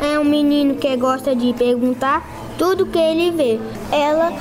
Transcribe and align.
é 0.00 0.18
um 0.18 0.24
menino 0.24 0.74
que 0.76 0.96
gosta 0.96 1.34
de 1.34 1.52
perguntar 1.54 2.26
tudo 2.56 2.86
que 2.86 2.98
ele 2.98 3.30
vê. 3.30 3.58
Ela 3.92 4.32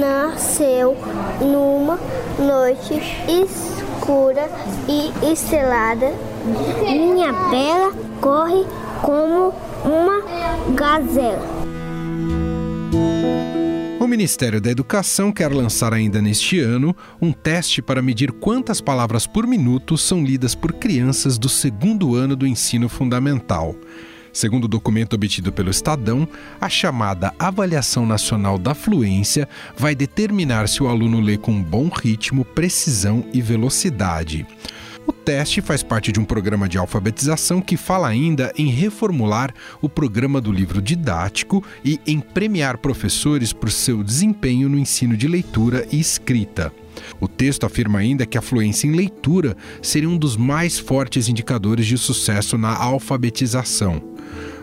nasceu 0.00 0.96
numa 1.40 1.98
noite 2.38 2.94
escura 3.28 4.48
e 4.88 5.32
estrelada. 5.32 6.12
Minha 6.82 7.32
bela 7.32 7.92
corre 8.20 8.64
como 9.02 9.52
uma 9.84 10.22
gazela. 10.74 11.64
O 14.00 14.06
Ministério 14.06 14.60
da 14.60 14.70
Educação 14.70 15.32
quer 15.32 15.50
lançar 15.50 15.94
ainda 15.94 16.20
neste 16.20 16.60
ano 16.60 16.94
um 17.20 17.32
teste 17.32 17.80
para 17.80 18.02
medir 18.02 18.32
quantas 18.32 18.78
palavras 18.80 19.26
por 19.26 19.46
minuto 19.46 19.96
são 19.96 20.22
lidas 20.22 20.54
por 20.54 20.74
crianças 20.74 21.38
do 21.38 21.48
segundo 21.48 22.14
ano 22.14 22.36
do 22.36 22.46
ensino 22.46 22.86
fundamental. 22.86 23.74
Segundo 24.34 24.64
o 24.64 24.68
documento 24.68 25.14
obtido 25.14 25.52
pelo 25.52 25.70
Estadão, 25.70 26.28
a 26.60 26.68
chamada 26.68 27.32
Avaliação 27.38 28.04
Nacional 28.04 28.58
da 28.58 28.74
Fluência 28.74 29.48
vai 29.76 29.94
determinar 29.94 30.68
se 30.68 30.82
o 30.82 30.88
aluno 30.88 31.20
lê 31.20 31.38
com 31.38 31.62
bom 31.62 31.88
ritmo, 31.88 32.44
precisão 32.44 33.24
e 33.32 33.40
velocidade. 33.40 34.44
O 35.06 35.12
teste 35.12 35.60
faz 35.60 35.84
parte 35.84 36.10
de 36.10 36.18
um 36.18 36.24
programa 36.24 36.68
de 36.68 36.76
alfabetização 36.78 37.60
que 37.60 37.76
fala 37.76 38.08
ainda 38.08 38.52
em 38.56 38.70
reformular 38.70 39.54
o 39.80 39.88
programa 39.88 40.40
do 40.40 40.50
livro 40.50 40.82
didático 40.82 41.62
e 41.84 42.00
em 42.04 42.18
premiar 42.18 42.78
professores 42.78 43.52
por 43.52 43.70
seu 43.70 44.02
desempenho 44.02 44.68
no 44.68 44.78
ensino 44.78 45.16
de 45.16 45.28
leitura 45.28 45.86
e 45.92 46.00
escrita. 46.00 46.72
O 47.20 47.28
texto 47.28 47.64
afirma 47.64 48.00
ainda 48.00 48.26
que 48.26 48.38
a 48.38 48.42
fluência 48.42 48.88
em 48.88 48.92
leitura 48.92 49.56
seria 49.80 50.08
um 50.08 50.16
dos 50.16 50.36
mais 50.36 50.78
fortes 50.78 51.28
indicadores 51.28 51.86
de 51.86 51.96
sucesso 51.96 52.58
na 52.58 52.74
alfabetização. 52.74 54.13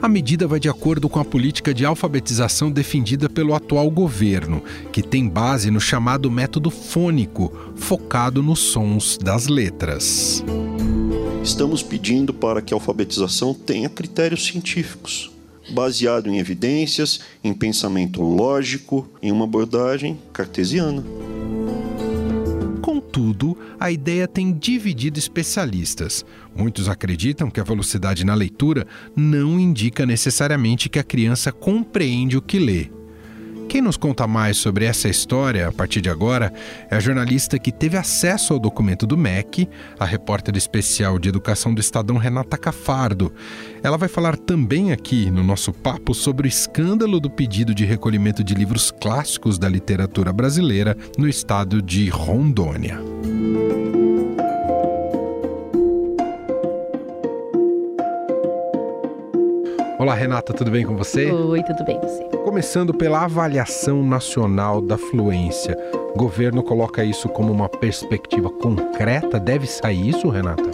A 0.02 0.08
medida 0.08 0.48
vai 0.48 0.59
de 0.59 0.67
acordo 0.67 1.08
com 1.08 1.20
a 1.20 1.26
política 1.26 1.73
de 1.73 1.86
alfabetização 1.86 2.72
defendida 2.72 3.30
pelo 3.30 3.54
atual 3.54 3.90
governo, 3.92 4.64
que 4.92 5.04
tem 5.04 5.30
base 5.30 5.70
no 5.70 5.80
chamado 5.80 6.31
método 6.31 6.72
fônico, 6.72 7.54
focado 7.76 8.42
nos 8.42 8.59
sons 8.59 9.17
das 9.17 9.48
letras. 9.48 10.44
Estamos 11.44 11.84
pedindo 11.84 12.34
para 12.34 12.62
que 12.62 12.73
a 12.73 12.78
alfabetização 12.78 13.54
tenha 13.54 13.89
critérios 13.89 14.45
científicos, 14.45 15.32
baseado 15.70 16.30
em 16.30 16.39
evidências, 16.39 17.20
em 17.44 17.54
pensamento 17.54 18.22
lógico, 18.22 19.09
em 19.22 19.32
uma 19.32 19.45
abordagem 19.45 20.20
cartesiana. 20.34 21.04
Contudo, 23.12 23.58
a 23.78 23.92
ideia 23.92 24.26
tem 24.26 24.54
dividido 24.54 25.20
especialistas. 25.20 26.26
Muitos 26.56 26.88
acreditam 26.88 27.52
que 27.52 27.59
a 27.59 27.64
velocidade 27.64 28.26
na 28.26 28.34
leitura 28.34 28.88
não 29.14 29.59
indica 29.59 30.06
necessariamente 30.06 30.88
que 30.88 30.98
a 30.98 31.04
criança 31.04 31.52
compreende 31.52 32.38
o 32.38 32.42
que 32.42 32.58
lê. 32.58 33.00
Quem 33.72 33.81
nos 33.81 33.95
conta 33.95 34.27
mais 34.27 34.58
sobre 34.58 34.83
essa 34.83 35.08
história 35.08 35.69
a 35.69 35.72
partir 35.72 36.02
de 36.02 36.09
agora 36.09 36.52
é 36.89 36.95
a 36.97 37.00
jornalista 37.00 37.58
que 37.58 37.72
teve 37.72 37.95
acesso 37.95 38.52
ao 38.52 38.59
documento 38.59 39.08
do 39.08 39.17
MEC, 39.17 39.66
a 39.97 40.03
repórter 40.03 40.58
especial 40.58 41.17
de 41.17 41.30
educação 41.30 41.73
do 41.73 41.80
Estadão 41.80 42.17
Renata 42.17 42.58
Cafardo. 42.58 43.33
Ela 43.81 43.95
vai 43.95 44.09
falar 44.09 44.36
também 44.36 44.92
aqui 44.92 45.31
no 45.31 45.42
nosso 45.42 45.72
papo 45.72 46.14
sobre 46.14 46.47
o 46.47 46.49
escândalo 46.49 47.17
do 47.17 47.30
pedido 47.30 47.73
de 47.73 47.86
recolhimento 47.86 48.44
de 48.44 48.53
livros 48.53 48.92
clássicos 48.92 49.58
da 49.58 49.69
literatura 49.69 50.33
brasileira 50.33 50.97
no 51.17 51.25
estado 51.25 51.81
de 51.81 52.09
Rondônia. 52.09 52.99
Olá, 60.02 60.16
Renata, 60.16 60.52
tudo 60.52 60.72
bem 60.72 60.84
com 60.84 60.98
você? 60.98 61.32
Oi, 61.32 61.62
tudo 61.62 61.86
bem, 61.86 62.00
você? 62.00 62.23
Começando 62.44 62.92
pela 62.92 63.23
avaliação 63.23 64.04
nacional 64.04 64.82
da 64.82 64.98
fluência. 64.98 65.78
O 66.16 66.17
governo 66.17 66.64
coloca 66.64 67.06
isso 67.06 67.30
como 67.30 67.54
uma 67.54 67.70
perspectiva 67.70 68.50
concreta? 68.50 69.39
Deve 69.39 69.67
sair 69.67 70.10
isso, 70.10 70.28
Renata? 70.28 70.72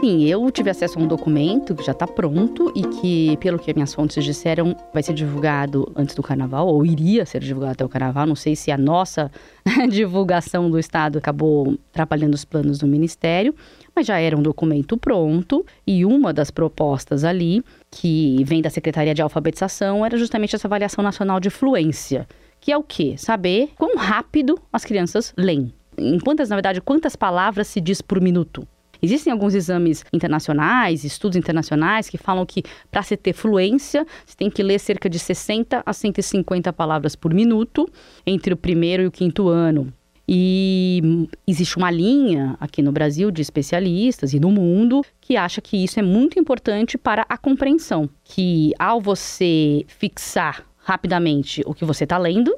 Sim, 0.00 0.24
eu 0.24 0.50
tive 0.50 0.68
acesso 0.68 0.98
a 0.98 1.02
um 1.02 1.06
documento 1.06 1.74
que 1.74 1.82
já 1.82 1.92
está 1.92 2.06
pronto 2.06 2.70
e 2.74 2.82
que, 2.82 3.36
pelo 3.38 3.58
que 3.58 3.72
minhas 3.72 3.94
fontes 3.94 4.22
disseram, 4.22 4.76
vai 4.92 5.02
ser 5.02 5.14
divulgado 5.14 5.90
antes 5.96 6.14
do 6.14 6.22
carnaval, 6.22 6.66
ou 6.66 6.84
iria 6.84 7.24
ser 7.24 7.40
divulgado 7.40 7.72
até 7.72 7.84
o 7.84 7.88
carnaval. 7.88 8.26
Não 8.26 8.34
sei 8.34 8.56
se 8.56 8.70
a 8.70 8.76
nossa 8.76 9.30
divulgação 9.88 10.68
do 10.68 10.78
Estado 10.78 11.18
acabou 11.18 11.78
atrapalhando 11.92 12.34
os 12.34 12.44
planos 12.44 12.78
do 12.78 12.86
Ministério, 12.86 13.54
mas 13.94 14.06
já 14.06 14.18
era 14.18 14.36
um 14.36 14.42
documento 14.42 14.98
pronto 14.98 15.64
e 15.86 16.04
uma 16.04 16.30
das 16.30 16.50
propostas 16.50 17.24
ali, 17.24 17.64
que 17.96 18.44
vem 18.44 18.60
da 18.60 18.68
Secretaria 18.68 19.14
de 19.14 19.22
Alfabetização, 19.22 20.04
era 20.04 20.18
justamente 20.18 20.54
essa 20.54 20.68
avaliação 20.68 21.02
nacional 21.02 21.40
de 21.40 21.48
fluência, 21.48 22.28
que 22.60 22.70
é 22.70 22.76
o 22.76 22.82
quê? 22.82 23.14
Saber 23.16 23.70
quão 23.74 23.96
rápido 23.96 24.58
as 24.70 24.84
crianças 24.84 25.32
leem. 25.34 25.72
Em 25.96 26.18
quantas, 26.18 26.50
na 26.50 26.56
verdade, 26.56 26.82
quantas 26.82 27.16
palavras 27.16 27.68
se 27.68 27.80
diz 27.80 28.02
por 28.02 28.20
minuto. 28.20 28.68
Existem 29.00 29.32
alguns 29.32 29.54
exames 29.54 30.04
internacionais, 30.12 31.04
estudos 31.04 31.36
internacionais, 31.36 32.08
que 32.10 32.18
falam 32.18 32.44
que 32.44 32.62
para 32.90 33.02
se 33.02 33.16
ter 33.16 33.32
fluência, 33.32 34.06
você 34.26 34.36
tem 34.36 34.50
que 34.50 34.62
ler 34.62 34.78
cerca 34.78 35.08
de 35.08 35.18
60 35.18 35.82
a 35.84 35.92
150 35.92 36.72
palavras 36.74 37.16
por 37.16 37.32
minuto 37.32 37.88
entre 38.26 38.52
o 38.52 38.56
primeiro 38.58 39.04
e 39.04 39.06
o 39.06 39.10
quinto 39.10 39.48
ano. 39.48 39.90
E 40.28 41.28
existe 41.46 41.76
uma 41.76 41.90
linha 41.90 42.56
aqui 42.58 42.82
no 42.82 42.90
Brasil 42.90 43.30
de 43.30 43.40
especialistas 43.40 44.32
e 44.32 44.40
no 44.40 44.50
mundo 44.50 45.02
que 45.20 45.36
acha 45.36 45.60
que 45.60 45.76
isso 45.76 46.00
é 46.00 46.02
muito 46.02 46.38
importante 46.38 46.98
para 46.98 47.24
a 47.28 47.38
compreensão. 47.38 48.08
Que 48.24 48.72
ao 48.78 49.00
você 49.00 49.84
fixar 49.86 50.64
rapidamente 50.78 51.62
o 51.64 51.72
que 51.72 51.84
você 51.84 52.04
está 52.04 52.18
lendo, 52.18 52.56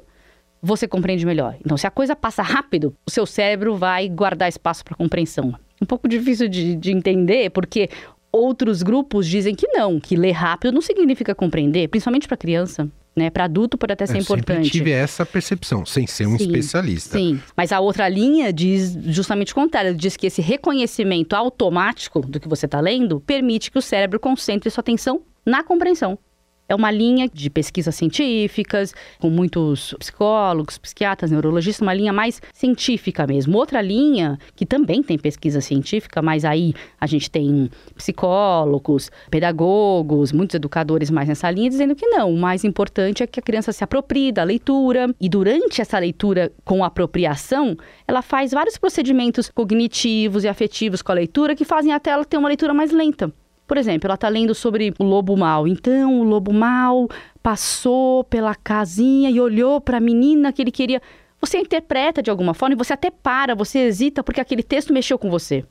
você 0.61 0.87
compreende 0.87 1.25
melhor. 1.25 1.55
Então, 1.63 1.77
se 1.77 1.85
a 1.85 1.91
coisa 1.91 2.15
passa 2.15 2.41
rápido, 2.41 2.95
o 3.05 3.11
seu 3.11 3.25
cérebro 3.25 3.75
vai 3.75 4.09
guardar 4.09 4.49
espaço 4.49 4.83
para 4.83 4.95
compreensão. 4.95 5.53
Um 5.81 5.85
pouco 5.85 6.07
difícil 6.07 6.49
de, 6.49 6.75
de 6.75 6.91
entender, 6.91 7.51
porque 7.51 7.89
outros 8.31 8.83
grupos 8.83 9.27
dizem 9.27 9.55
que 9.55 9.67
não, 9.67 9.99
que 9.99 10.15
ler 10.15 10.31
rápido 10.31 10.73
não 10.73 10.81
significa 10.81 11.33
compreender, 11.33 11.87
principalmente 11.87 12.27
para 12.27 12.35
criança 12.35 12.89
né? 13.15 13.29
Para 13.29 13.45
adulto 13.45 13.77
pode 13.77 13.93
até 13.93 14.05
ser 14.05 14.17
eu 14.17 14.21
importante. 14.21 14.65
Eu 14.65 14.71
tive 14.71 14.91
essa 14.91 15.25
percepção, 15.25 15.85
sem 15.85 16.07
ser 16.07 16.27
um 16.27 16.37
sim, 16.37 16.45
especialista. 16.45 17.17
Sim, 17.17 17.41
mas 17.55 17.71
a 17.71 17.79
outra 17.79 18.07
linha 18.07 18.53
diz 18.53 18.97
justamente 19.07 19.51
o 19.51 19.55
contrário. 19.55 19.93
Diz 19.93 20.15
que 20.15 20.27
esse 20.27 20.41
reconhecimento 20.41 21.35
automático 21.35 22.21
do 22.21 22.39
que 22.39 22.47
você 22.47 22.65
está 22.65 22.79
lendo 22.79 23.19
permite 23.19 23.71
que 23.71 23.77
o 23.77 23.81
cérebro 23.81 24.19
concentre 24.19 24.69
sua 24.69 24.81
atenção 24.81 25.21
na 25.45 25.63
compreensão. 25.63 26.17
É 26.69 26.75
uma 26.75 26.91
linha 26.91 27.27
de 27.27 27.49
pesquisas 27.49 27.95
científicas, 27.95 28.93
com 29.19 29.27
muitos 29.27 29.95
psicólogos, 29.97 30.77
psiquiatras, 30.77 31.31
neurologistas, 31.31 31.81
uma 31.81 31.95
linha 31.95 32.13
mais 32.13 32.39
científica 32.53 33.25
mesmo. 33.25 33.57
Outra 33.57 33.81
linha, 33.81 34.37
que 34.55 34.67
também 34.67 35.01
tem 35.01 35.17
pesquisa 35.17 35.61
científica, 35.61 36.21
mas 36.21 36.45
aí 36.45 36.75
a 37.01 37.07
gente 37.07 37.31
tem 37.31 37.71
psicólogos, 37.95 39.09
pedagogos, 39.31 40.31
muitos 40.31 40.53
educadores 40.53 41.09
mais 41.09 41.27
nessa 41.27 41.49
linha, 41.49 41.71
dizendo 41.71 41.95
que 41.95 42.05
não. 42.05 42.31
O 42.31 42.37
mais 42.37 42.63
importante 42.63 43.23
é 43.23 43.27
que 43.27 43.39
a 43.39 43.43
criança 43.43 43.71
se 43.71 43.83
aproprie 43.83 44.31
da 44.31 44.43
leitura 44.43 45.07
e 45.19 45.27
durante 45.27 45.81
essa 45.81 45.97
leitura 45.97 46.51
com 46.63 46.83
apropriação, 46.83 47.75
ela 48.07 48.21
faz 48.21 48.51
vários 48.51 48.77
procedimentos 48.77 49.49
cognitivos 49.49 50.43
e 50.43 50.47
afetivos 50.47 51.01
com 51.01 51.11
a 51.11 51.15
leitura 51.15 51.55
que 51.55 51.65
fazem 51.65 51.91
até 51.91 52.11
ela 52.11 52.23
ter 52.23 52.37
uma 52.37 52.47
leitura 52.47 52.75
mais 52.75 52.91
lenta. 52.91 53.33
Por 53.69 53.77
exemplo, 53.77 54.07
ela 54.07 54.15
está 54.15 54.27
lendo 54.27 54.55
sobre 54.55 54.95
o 54.97 55.03
lobo 55.03 55.37
mau. 55.37 55.67
Então, 55.67 56.21
o 56.21 56.23
lobo 56.23 56.51
mau 56.51 57.07
passou 57.43 58.23
pela 58.23 58.55
casinha 58.55 59.29
e 59.29 59.39
olhou 59.39 59.79
para 59.79 59.97
a 59.97 60.01
menina 60.01 60.51
que 60.51 60.59
ele 60.59 60.71
queria. 60.71 60.99
Você 61.39 61.59
interpreta 61.59 62.23
de 62.23 62.31
alguma 62.31 62.55
forma 62.55 62.73
e 62.73 62.75
você 62.75 62.93
até 62.93 63.11
para, 63.11 63.53
você 63.53 63.77
hesita 63.77 64.23
porque 64.23 64.41
aquele 64.41 64.63
texto 64.63 64.91
mexeu 64.91 65.19
com 65.19 65.29
você. 65.29 65.63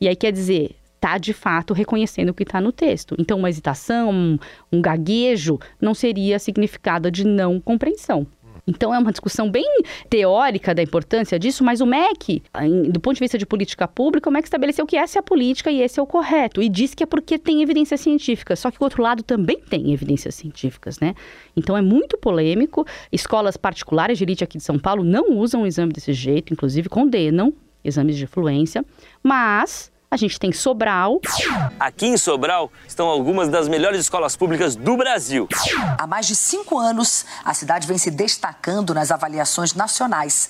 E 0.00 0.06
aí 0.06 0.14
quer 0.14 0.30
dizer, 0.30 0.76
tá 1.00 1.18
de 1.18 1.32
fato 1.32 1.74
reconhecendo 1.74 2.28
o 2.28 2.34
que 2.34 2.44
está 2.44 2.60
no 2.60 2.70
texto. 2.70 3.16
Então, 3.18 3.36
uma 3.36 3.50
hesitação, 3.50 4.12
um, 4.12 4.38
um 4.70 4.80
gaguejo 4.80 5.58
não 5.80 5.92
seria 5.92 6.38
significado 6.38 7.10
de 7.10 7.26
não 7.26 7.58
compreensão. 7.58 8.28
Então 8.70 8.94
é 8.94 8.98
uma 8.98 9.10
discussão 9.10 9.50
bem 9.50 9.82
teórica 10.08 10.74
da 10.74 10.82
importância 10.82 11.38
disso, 11.38 11.64
mas 11.64 11.80
o 11.80 11.86
MEC, 11.86 12.42
do 12.88 13.00
ponto 13.00 13.14
de 13.14 13.20
vista 13.20 13.36
de 13.36 13.44
política 13.44 13.88
pública, 13.88 14.30
o 14.30 14.32
MEC 14.32 14.46
estabeleceu 14.46 14.86
que 14.86 14.96
essa 14.96 15.18
é 15.18 15.20
a 15.20 15.22
política 15.22 15.70
e 15.70 15.82
esse 15.82 15.98
é 15.98 16.02
o 16.02 16.06
correto. 16.06 16.62
E 16.62 16.68
diz 16.68 16.94
que 16.94 17.02
é 17.02 17.06
porque 17.06 17.38
tem 17.38 17.62
evidências 17.62 18.00
científicas. 18.00 18.60
Só 18.60 18.70
que 18.70 18.80
o 18.80 18.84
outro 18.84 19.02
lado 19.02 19.22
também 19.22 19.58
tem 19.58 19.92
evidências 19.92 20.34
científicas, 20.34 21.00
né? 21.00 21.14
Então 21.56 21.76
é 21.76 21.82
muito 21.82 22.16
polêmico. 22.16 22.86
Escolas 23.10 23.56
particulares 23.56 24.16
de 24.16 24.24
elite 24.24 24.44
aqui 24.44 24.58
de 24.58 24.64
São 24.64 24.78
Paulo 24.78 25.02
não 25.02 25.36
usam 25.36 25.62
o 25.62 25.66
exame 25.66 25.92
desse 25.92 26.12
jeito, 26.12 26.52
inclusive 26.52 26.88
condenam 26.88 27.52
exames 27.82 28.16
de 28.16 28.26
fluência, 28.26 28.84
mas 29.22 29.90
a 30.10 30.16
gente 30.16 30.40
tem 30.40 30.50
Sobral. 30.50 31.20
Aqui 31.78 32.06
em 32.06 32.16
Sobral 32.16 32.72
estão 32.86 33.06
algumas 33.06 33.48
das 33.48 33.68
melhores 33.68 34.00
escolas 34.00 34.34
públicas 34.34 34.74
do 34.74 34.96
Brasil. 34.96 35.46
Há 35.96 36.06
mais 36.06 36.26
de 36.26 36.34
cinco 36.34 36.78
anos, 36.78 37.24
a 37.44 37.54
cidade 37.54 37.86
vem 37.86 37.96
se 37.96 38.10
destacando 38.10 38.92
nas 38.92 39.12
avaliações 39.12 39.72
nacionais. 39.72 40.48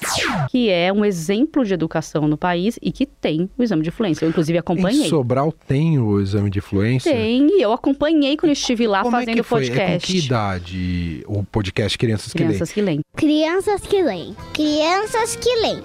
Que 0.51 0.71
é 0.71 0.91
um 0.91 1.05
exemplo 1.05 1.62
de 1.65 1.75
educação 1.75 2.27
no 2.27 2.39
país 2.39 2.79
e 2.81 2.91
que 2.91 3.05
tem 3.05 3.51
o 3.59 3.62
exame 3.62 3.83
de 3.83 3.91
fluência. 3.91 4.25
Eu, 4.25 4.31
inclusive, 4.31 4.57
acompanhei. 4.57 5.07
Em 5.07 5.11
Sobral 5.11 5.53
tem 5.53 5.99
o 5.99 6.19
exame 6.21 6.49
de 6.49 6.62
fluência? 6.62 7.12
Tem, 7.12 7.47
e 7.59 7.61
eu 7.62 7.73
acompanhei 7.73 8.39
quando 8.39 8.53
estive 8.53 8.87
lá 8.87 9.03
Como 9.03 9.12
fazendo 9.12 9.31
é 9.31 9.35
que 9.35 9.43
foi? 9.43 9.61
podcast. 9.67 9.91
É 9.91 9.99
com 9.99 10.07
que 10.07 10.19
idade 10.25 11.25
o 11.27 11.45
podcast 11.45 11.99
Crianças, 11.99 12.33
Crianças 12.33 12.73
que 12.73 12.81
leem. 12.81 13.01
Crianças 13.15 13.83
que 13.83 14.03
leem. 14.03 14.35
Crianças 14.55 15.37
que 15.37 15.55
leem. 15.57 15.83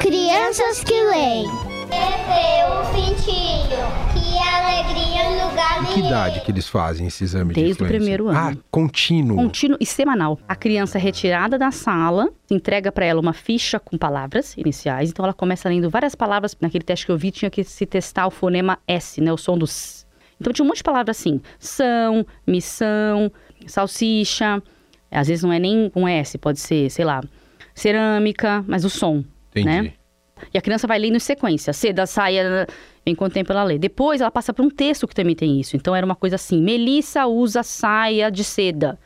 Crianças 0.00 0.82
que 0.82 1.04
leem. 1.04 1.61
Meu 1.92 2.92
pintinho, 2.92 3.68
que 4.12 4.38
alegria 4.38 5.28
no 5.30 5.48
lugar 5.50 5.86
Que 5.92 6.00
idade 6.00 6.40
que 6.40 6.50
eles 6.50 6.68
fazem 6.68 7.06
esse 7.06 7.22
exame 7.24 7.54
de 7.54 7.60
Desde 7.60 7.72
o 7.72 7.74
influência? 7.74 7.96
primeiro 7.98 8.28
ano. 8.28 8.38
Ah, 8.38 8.64
contínuo. 8.70 9.36
Contínuo 9.36 9.76
e 9.80 9.86
semanal. 9.86 10.38
A 10.48 10.56
criança 10.56 10.98
é 10.98 11.00
retirada 11.00 11.58
da 11.58 11.70
sala, 11.70 12.28
se 12.46 12.54
entrega 12.54 12.90
para 12.90 13.04
ela 13.04 13.20
uma 13.20 13.32
ficha 13.32 13.78
com 13.78 13.98
palavras 13.98 14.56
iniciais. 14.56 15.10
Então 15.10 15.24
ela 15.24 15.34
começa 15.34 15.68
lendo 15.68 15.90
várias 15.90 16.14
palavras. 16.14 16.56
Naquele 16.60 16.84
teste 16.84 17.06
que 17.06 17.12
eu 17.12 17.18
vi, 17.18 17.30
tinha 17.30 17.50
que 17.50 17.62
se 17.64 17.84
testar 17.86 18.26
o 18.26 18.30
fonema 18.30 18.78
S, 18.88 19.20
né? 19.20 19.32
O 19.32 19.36
som 19.36 19.56
do 19.58 19.64
S. 19.66 20.04
Então 20.40 20.52
tinha 20.52 20.64
um 20.64 20.68
monte 20.68 20.78
de 20.78 20.84
palavras 20.84 21.18
assim: 21.18 21.40
são, 21.58 22.26
missão, 22.46 23.30
salsicha. 23.66 24.62
Às 25.10 25.28
vezes 25.28 25.44
não 25.44 25.52
é 25.52 25.58
nem 25.58 25.90
com 25.90 26.08
S, 26.08 26.38
pode 26.38 26.58
ser, 26.58 26.88
sei 26.90 27.04
lá, 27.04 27.20
cerâmica, 27.74 28.64
mas 28.66 28.84
o 28.84 28.90
som. 28.90 29.22
Entendi. 29.50 29.66
né? 29.66 29.92
E 30.52 30.58
a 30.58 30.60
criança 30.60 30.86
vai 30.86 30.98
lendo 30.98 31.16
em 31.16 31.20
sequência. 31.20 31.72
Seda, 31.72 32.06
saia, 32.06 32.66
enquanto 33.04 33.34
tempo 33.34 33.52
ela 33.52 33.64
lê. 33.64 33.78
Depois 33.78 34.20
ela 34.20 34.30
passa 34.30 34.52
por 34.52 34.64
um 34.64 34.70
texto 34.70 35.06
que 35.06 35.14
também 35.14 35.34
tem 35.34 35.60
isso. 35.60 35.76
Então 35.76 35.94
era 35.94 36.04
uma 36.04 36.16
coisa 36.16 36.36
assim: 36.36 36.60
Melissa 36.60 37.26
usa 37.26 37.62
saia 37.62 38.30
de 38.30 38.44
seda. 38.44 38.98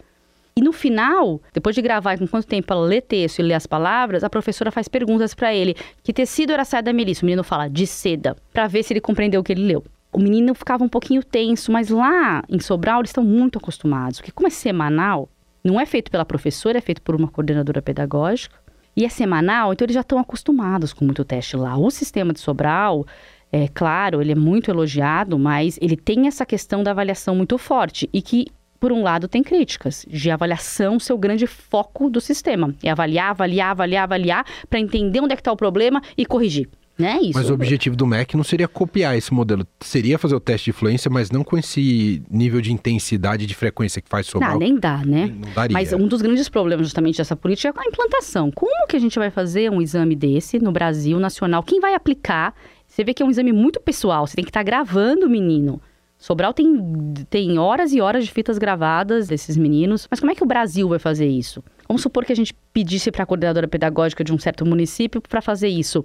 E 0.58 0.62
no 0.62 0.72
final, 0.72 1.38
depois 1.52 1.74
de 1.74 1.82
gravar 1.82 2.18
com 2.18 2.26
quanto 2.26 2.46
tempo 2.46 2.72
ela 2.72 2.86
lê 2.86 3.02
texto 3.02 3.40
e 3.40 3.42
lê 3.42 3.52
as 3.52 3.66
palavras, 3.66 4.24
a 4.24 4.30
professora 4.30 4.70
faz 4.70 4.88
perguntas 4.88 5.34
para 5.34 5.54
ele. 5.54 5.74
Que 6.02 6.14
tecido 6.14 6.50
era 6.50 6.62
a 6.62 6.64
saia 6.64 6.82
da 6.82 6.94
Melissa? 6.94 7.22
O 7.22 7.26
menino 7.26 7.44
fala 7.44 7.68
de 7.68 7.86
seda, 7.86 8.34
para 8.54 8.66
ver 8.66 8.82
se 8.82 8.94
ele 8.94 9.00
compreendeu 9.02 9.42
o 9.42 9.44
que 9.44 9.52
ele 9.52 9.66
leu. 9.66 9.84
O 10.10 10.18
menino 10.18 10.54
ficava 10.54 10.82
um 10.82 10.88
pouquinho 10.88 11.22
tenso, 11.22 11.70
mas 11.70 11.90
lá 11.90 12.42
em 12.48 12.58
Sobral 12.58 13.00
eles 13.00 13.10
estão 13.10 13.22
muito 13.22 13.58
acostumados, 13.58 14.18
porque 14.18 14.32
como 14.32 14.46
é 14.46 14.50
semanal, 14.50 15.28
não 15.62 15.78
é 15.78 15.84
feito 15.84 16.10
pela 16.10 16.24
professora, 16.24 16.78
é 16.78 16.80
feito 16.80 17.02
por 17.02 17.14
uma 17.14 17.28
coordenadora 17.28 17.82
pedagógica. 17.82 18.56
E 18.96 19.04
é 19.04 19.08
semanal, 19.10 19.72
então 19.72 19.84
eles 19.84 19.94
já 19.94 20.00
estão 20.00 20.18
acostumados 20.18 20.94
com 20.94 21.04
muito 21.04 21.22
teste 21.22 21.54
lá. 21.54 21.76
O 21.76 21.90
sistema 21.90 22.32
de 22.32 22.40
Sobral, 22.40 23.06
é 23.52 23.68
claro, 23.68 24.22
ele 24.22 24.32
é 24.32 24.34
muito 24.34 24.70
elogiado, 24.70 25.38
mas 25.38 25.78
ele 25.82 25.96
tem 25.96 26.26
essa 26.26 26.46
questão 26.46 26.82
da 26.82 26.92
avaliação 26.92 27.36
muito 27.36 27.58
forte 27.58 28.08
e 28.12 28.22
que, 28.22 28.46
por 28.80 28.92
um 28.92 29.02
lado, 29.02 29.28
tem 29.28 29.42
críticas 29.42 30.06
de 30.08 30.30
avaliação 30.30 30.98
ser 30.98 31.12
o 31.12 31.18
grande 31.18 31.46
foco 31.46 32.08
do 32.08 32.20
sistema. 32.20 32.74
É 32.82 32.90
avaliar, 32.90 33.30
avaliar, 33.30 33.70
avaliar, 33.72 34.04
avaliar, 34.04 34.46
para 34.70 34.80
entender 34.80 35.20
onde 35.20 35.34
é 35.34 35.36
que 35.36 35.40
está 35.40 35.52
o 35.52 35.56
problema 35.56 36.00
e 36.16 36.24
corrigir. 36.24 36.68
Né? 36.98 37.18
Isso. 37.20 37.32
Mas 37.34 37.50
o 37.50 37.54
objetivo 37.54 37.94
do 37.94 38.06
MEC 38.06 38.36
não 38.36 38.44
seria 38.44 38.66
copiar 38.66 39.16
esse 39.18 39.32
modelo, 39.32 39.66
seria 39.80 40.18
fazer 40.18 40.34
o 40.34 40.40
teste 40.40 40.66
de 40.66 40.70
influência, 40.70 41.10
mas 41.10 41.30
não 41.30 41.44
com 41.44 41.58
esse 41.58 42.22
nível 42.30 42.60
de 42.62 42.72
intensidade 42.72 43.44
e 43.44 43.46
de 43.46 43.54
frequência 43.54 44.00
que 44.00 44.08
faz 44.08 44.26
Sobral. 44.26 44.52
Não, 44.52 44.58
nem 44.58 44.78
dá, 44.78 45.02
né? 45.04 45.26
Não 45.26 45.52
daria. 45.52 45.74
Mas 45.74 45.92
um 45.92 46.08
dos 46.08 46.22
grandes 46.22 46.48
problemas 46.48 46.86
justamente 46.86 47.18
dessa 47.18 47.36
política 47.36 47.68
é 47.68 47.82
a 47.82 47.86
implantação. 47.86 48.50
Como 48.50 48.86
que 48.86 48.96
a 48.96 48.98
gente 48.98 49.18
vai 49.18 49.30
fazer 49.30 49.70
um 49.70 49.82
exame 49.82 50.16
desse 50.16 50.58
no 50.58 50.72
Brasil 50.72 51.20
nacional? 51.20 51.62
Quem 51.62 51.80
vai 51.80 51.94
aplicar? 51.94 52.54
Você 52.86 53.04
vê 53.04 53.12
que 53.12 53.22
é 53.22 53.26
um 53.26 53.30
exame 53.30 53.52
muito 53.52 53.78
pessoal, 53.78 54.26
você 54.26 54.34
tem 54.34 54.44
que 54.44 54.50
estar 54.50 54.62
gravando 54.62 55.26
o 55.26 55.30
menino. 55.30 55.82
Sobral 56.18 56.54
tem, 56.54 56.82
tem 57.28 57.58
horas 57.58 57.92
e 57.92 58.00
horas 58.00 58.24
de 58.24 58.30
fitas 58.30 58.56
gravadas 58.56 59.28
desses 59.28 59.54
meninos. 59.56 60.08
Mas 60.10 60.18
como 60.18 60.32
é 60.32 60.34
que 60.34 60.42
o 60.42 60.46
Brasil 60.46 60.88
vai 60.88 60.98
fazer 60.98 61.28
isso? 61.28 61.62
Vamos 61.86 62.02
supor 62.02 62.24
que 62.24 62.32
a 62.32 62.36
gente 62.36 62.54
pedisse 62.72 63.10
para 63.10 63.24
a 63.24 63.26
coordenadora 63.26 63.68
pedagógica 63.68 64.24
de 64.24 64.32
um 64.32 64.38
certo 64.38 64.64
município 64.64 65.20
para 65.20 65.42
fazer 65.42 65.68
isso. 65.68 66.02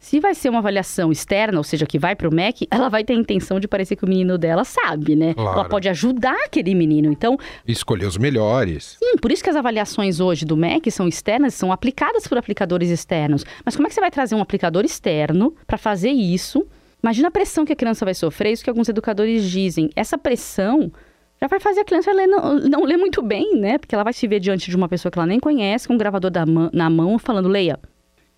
Se 0.00 0.18
vai 0.18 0.34
ser 0.34 0.48
uma 0.48 0.60
avaliação 0.60 1.12
externa, 1.12 1.58
ou 1.58 1.62
seja, 1.62 1.84
que 1.84 1.98
vai 1.98 2.16
para 2.16 2.26
o 2.26 2.34
MEC, 2.34 2.66
ela 2.70 2.88
vai 2.88 3.04
ter 3.04 3.12
a 3.12 3.16
intenção 3.16 3.60
de 3.60 3.68
parecer 3.68 3.96
que 3.96 4.04
o 4.04 4.08
menino 4.08 4.38
dela 4.38 4.64
sabe, 4.64 5.14
né? 5.14 5.34
Claro. 5.34 5.60
Ela 5.60 5.68
pode 5.68 5.90
ajudar 5.90 6.34
aquele 6.46 6.74
menino. 6.74 7.12
Então, 7.12 7.36
Escolher 7.68 8.06
os 8.06 8.16
melhores. 8.16 8.96
Sim, 8.98 9.16
por 9.20 9.30
isso 9.30 9.44
que 9.44 9.50
as 9.50 9.56
avaliações 9.56 10.18
hoje 10.18 10.46
do 10.46 10.56
MEC 10.56 10.90
são 10.90 11.06
externas, 11.06 11.52
são 11.52 11.70
aplicadas 11.70 12.26
por 12.26 12.38
aplicadores 12.38 12.88
externos. 12.88 13.44
Mas 13.62 13.76
como 13.76 13.86
é 13.86 13.90
que 13.90 13.94
você 13.94 14.00
vai 14.00 14.10
trazer 14.10 14.34
um 14.34 14.40
aplicador 14.40 14.86
externo 14.86 15.54
para 15.66 15.76
fazer 15.76 16.10
isso? 16.10 16.66
Imagina 17.02 17.28
a 17.28 17.30
pressão 17.30 17.66
que 17.66 17.72
a 17.74 17.76
criança 17.76 18.02
vai 18.02 18.14
sofrer, 18.14 18.52
isso 18.52 18.64
que 18.64 18.70
alguns 18.70 18.88
educadores 18.88 19.48
dizem. 19.50 19.90
Essa 19.94 20.16
pressão 20.16 20.90
já 21.38 21.46
vai 21.46 21.60
fazer 21.60 21.80
a 21.80 21.84
criança 21.84 22.10
ler, 22.10 22.26
não, 22.26 22.58
não 22.58 22.84
ler 22.84 22.96
muito 22.96 23.22
bem, 23.22 23.54
né? 23.56 23.76
Porque 23.76 23.94
ela 23.94 24.04
vai 24.04 24.14
se 24.14 24.26
ver 24.26 24.40
diante 24.40 24.70
de 24.70 24.76
uma 24.76 24.88
pessoa 24.88 25.12
que 25.12 25.18
ela 25.18 25.26
nem 25.26 25.38
conhece, 25.38 25.86
com 25.86 25.94
um 25.94 25.98
gravador 25.98 26.30
da 26.30 26.44
na 26.46 26.88
mão, 26.88 27.18
falando, 27.18 27.48
leia. 27.48 27.78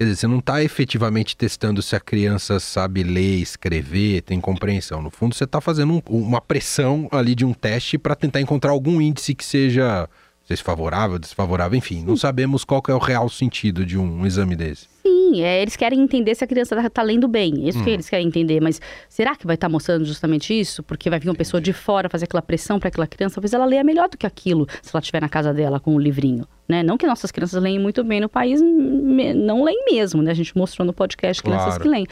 Quer 0.03 0.07
dizer, 0.07 0.17
você 0.17 0.27
não 0.27 0.41
está 0.41 0.61
efetivamente 0.65 1.37
testando 1.37 1.81
se 1.81 1.95
a 1.95 2.01
criança 2.01 2.59
sabe 2.59 3.05
ler, 3.05 3.37
escrever, 3.41 4.23
tem 4.23 4.41
compreensão. 4.41 5.01
No 5.01 5.11
fundo, 5.13 5.33
você 5.33 5.45
está 5.45 5.61
fazendo 5.61 5.93
um- 5.95 6.03
uma 6.11 6.41
pressão 6.41 7.07
ali 7.13 7.37
de 7.37 7.45
um 7.45 7.53
teste 7.55 7.97
para 7.97 8.17
tentar 8.17 8.41
encontrar 8.41 8.73
algum 8.73 9.01
índice 9.01 9.33
que 9.33 9.45
seja, 9.45 10.01
não 10.41 10.47
sei 10.49 10.57
se 10.57 10.63
favorável, 10.65 11.21
desfavorável, 11.21 11.79
enfim. 11.79 12.03
Não 12.05 12.17
sabemos 12.17 12.65
qual 12.65 12.83
é 12.89 12.93
o 12.95 12.99
real 12.99 13.29
sentido 13.29 13.87
de 13.87 13.97
um 13.97 14.27
exame 14.27 14.57
desse. 14.57 14.89
Sim, 15.07 15.41
é, 15.41 15.63
eles 15.63 15.77
querem 15.77 16.01
entender 16.01 16.35
se 16.35 16.43
a 16.43 16.49
criança 16.49 16.75
está 16.75 16.91
tá 16.91 17.03
lendo 17.03 17.29
bem. 17.29 17.69
Isso 17.69 17.83
que 17.85 17.91
eles 17.91 18.09
querem 18.09 18.27
entender. 18.27 18.61
Mas 18.61 18.81
será 19.09 19.37
que 19.37 19.47
vai 19.47 19.55
estar 19.55 19.69
mostrando 19.69 20.05
justamente 20.05 20.53
isso? 20.53 20.83
Porque 20.83 21.09
vai 21.09 21.21
vir 21.21 21.29
uma 21.29 21.35
pessoa 21.37 21.61
de 21.61 21.73
fora 21.73 22.09
fazer 22.11 22.25
aquela 22.25 22.43
pressão 22.43 22.81
para 22.81 22.89
aquela 22.89 23.07
criança. 23.07 23.37
Talvez 23.37 23.53
ela 23.55 23.65
leia 23.65 23.85
melhor 23.85 24.09
do 24.09 24.19
que 24.19 24.27
aquilo 24.27 24.67
se 24.83 24.91
ela 24.93 25.01
estiver 25.01 25.21
na 25.23 25.29
casa 25.29 25.55
dela 25.55 25.79
com 25.79 25.95
o 25.95 25.99
livrinho. 25.99 26.45
Né? 26.73 26.83
Não 26.83 26.97
que 26.97 27.07
nossas 27.07 27.31
crianças 27.31 27.63
leem 27.63 27.79
muito 27.79 28.03
bem 28.03 28.19
no 28.19 28.31
país, 28.31 28.59
não 28.63 29.63
leem 29.63 29.85
mesmo. 29.91 30.23
Né? 30.23 30.31
A 30.31 30.35
gente 30.35 30.57
mostrou 30.57 30.87
no 30.87 30.93
podcast 30.95 31.43
crianças 31.43 31.67
Claro. 31.67 31.83
que 31.83 31.89
leem. 31.89 32.07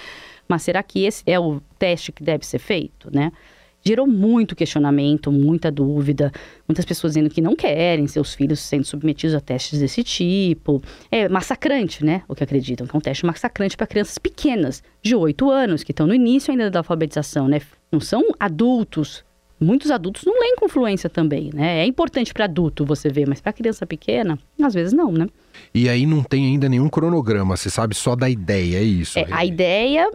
Mas 0.47 0.61
será 0.61 0.83
que 0.83 1.03
esse 1.07 1.23
é 1.25 1.41
o 1.41 1.63
teste 1.79 2.13
que 2.13 2.23
deve 2.23 2.45
ser 2.45 2.59
feito? 2.59 3.09
Né? 3.11 3.33
Gerou 3.83 4.07
muito 4.07 4.55
questionamento, 4.55 5.33
muita 5.33 5.71
dúvida. 5.71 6.31
Muitas 6.69 6.85
pessoas 6.85 7.15
dizendo 7.15 7.31
que 7.31 7.41
não 7.41 7.57
querem 7.57 8.07
seus 8.07 8.35
filhos 8.35 8.61
sendo 8.61 8.85
submetidos 8.85 9.35
a 9.35 9.41
testes 9.41 9.81
desse 9.81 10.05
tipo. 10.05 10.83
É 11.11 11.27
massacrante, 11.27 12.05
né? 12.05 12.23
O 12.29 12.35
que 12.35 12.45
acreditam, 12.45 12.87
que 12.87 12.95
é 12.95 12.99
um 12.99 13.01
teste 13.01 13.25
massacrante 13.25 13.79
para 13.79 13.87
crianças 13.87 14.19
pequenas, 14.19 14.83
de 15.03 15.17
8 15.17 15.51
anos, 15.51 15.83
que 15.83 15.93
estão 15.93 16.07
no 16.07 16.13
início 16.13 16.51
ainda 16.51 16.71
da 16.71 16.81
alfabetização, 16.81 17.49
né? 17.49 17.63
Não 17.91 18.01
são 18.01 18.23
adultos. 18.39 19.25
Muitos 19.61 19.91
adultos 19.91 20.25
não 20.25 20.41
leem 20.41 20.57
com 20.57 20.69
fluência 20.71 21.11
também, 21.11 21.51
né? 21.53 21.81
É 21.81 21.87
importante 21.87 22.33
para 22.33 22.47
adulto 22.47 22.83
você 22.85 23.11
ver, 23.11 23.29
mas 23.29 23.43
para 23.43 23.53
criança 23.53 23.87
pequena, 23.87 24.39
às 24.63 24.73
vezes 24.73 24.95
não, 24.95 25.13
né? 25.13 25.27
E 25.75 25.87
aí 25.87 26.07
não 26.07 26.23
tem 26.23 26.47
ainda 26.47 26.67
nenhum 26.67 26.89
cronograma, 26.89 27.57
você 27.57 27.69
sabe 27.69 27.95
só 27.95 28.17
da 28.17 28.29
ideia, 28.29 28.79
é 28.79 28.83
isso. 28.83 29.19
É, 29.19 29.27
a 29.31 29.45
ideia, 29.45 30.11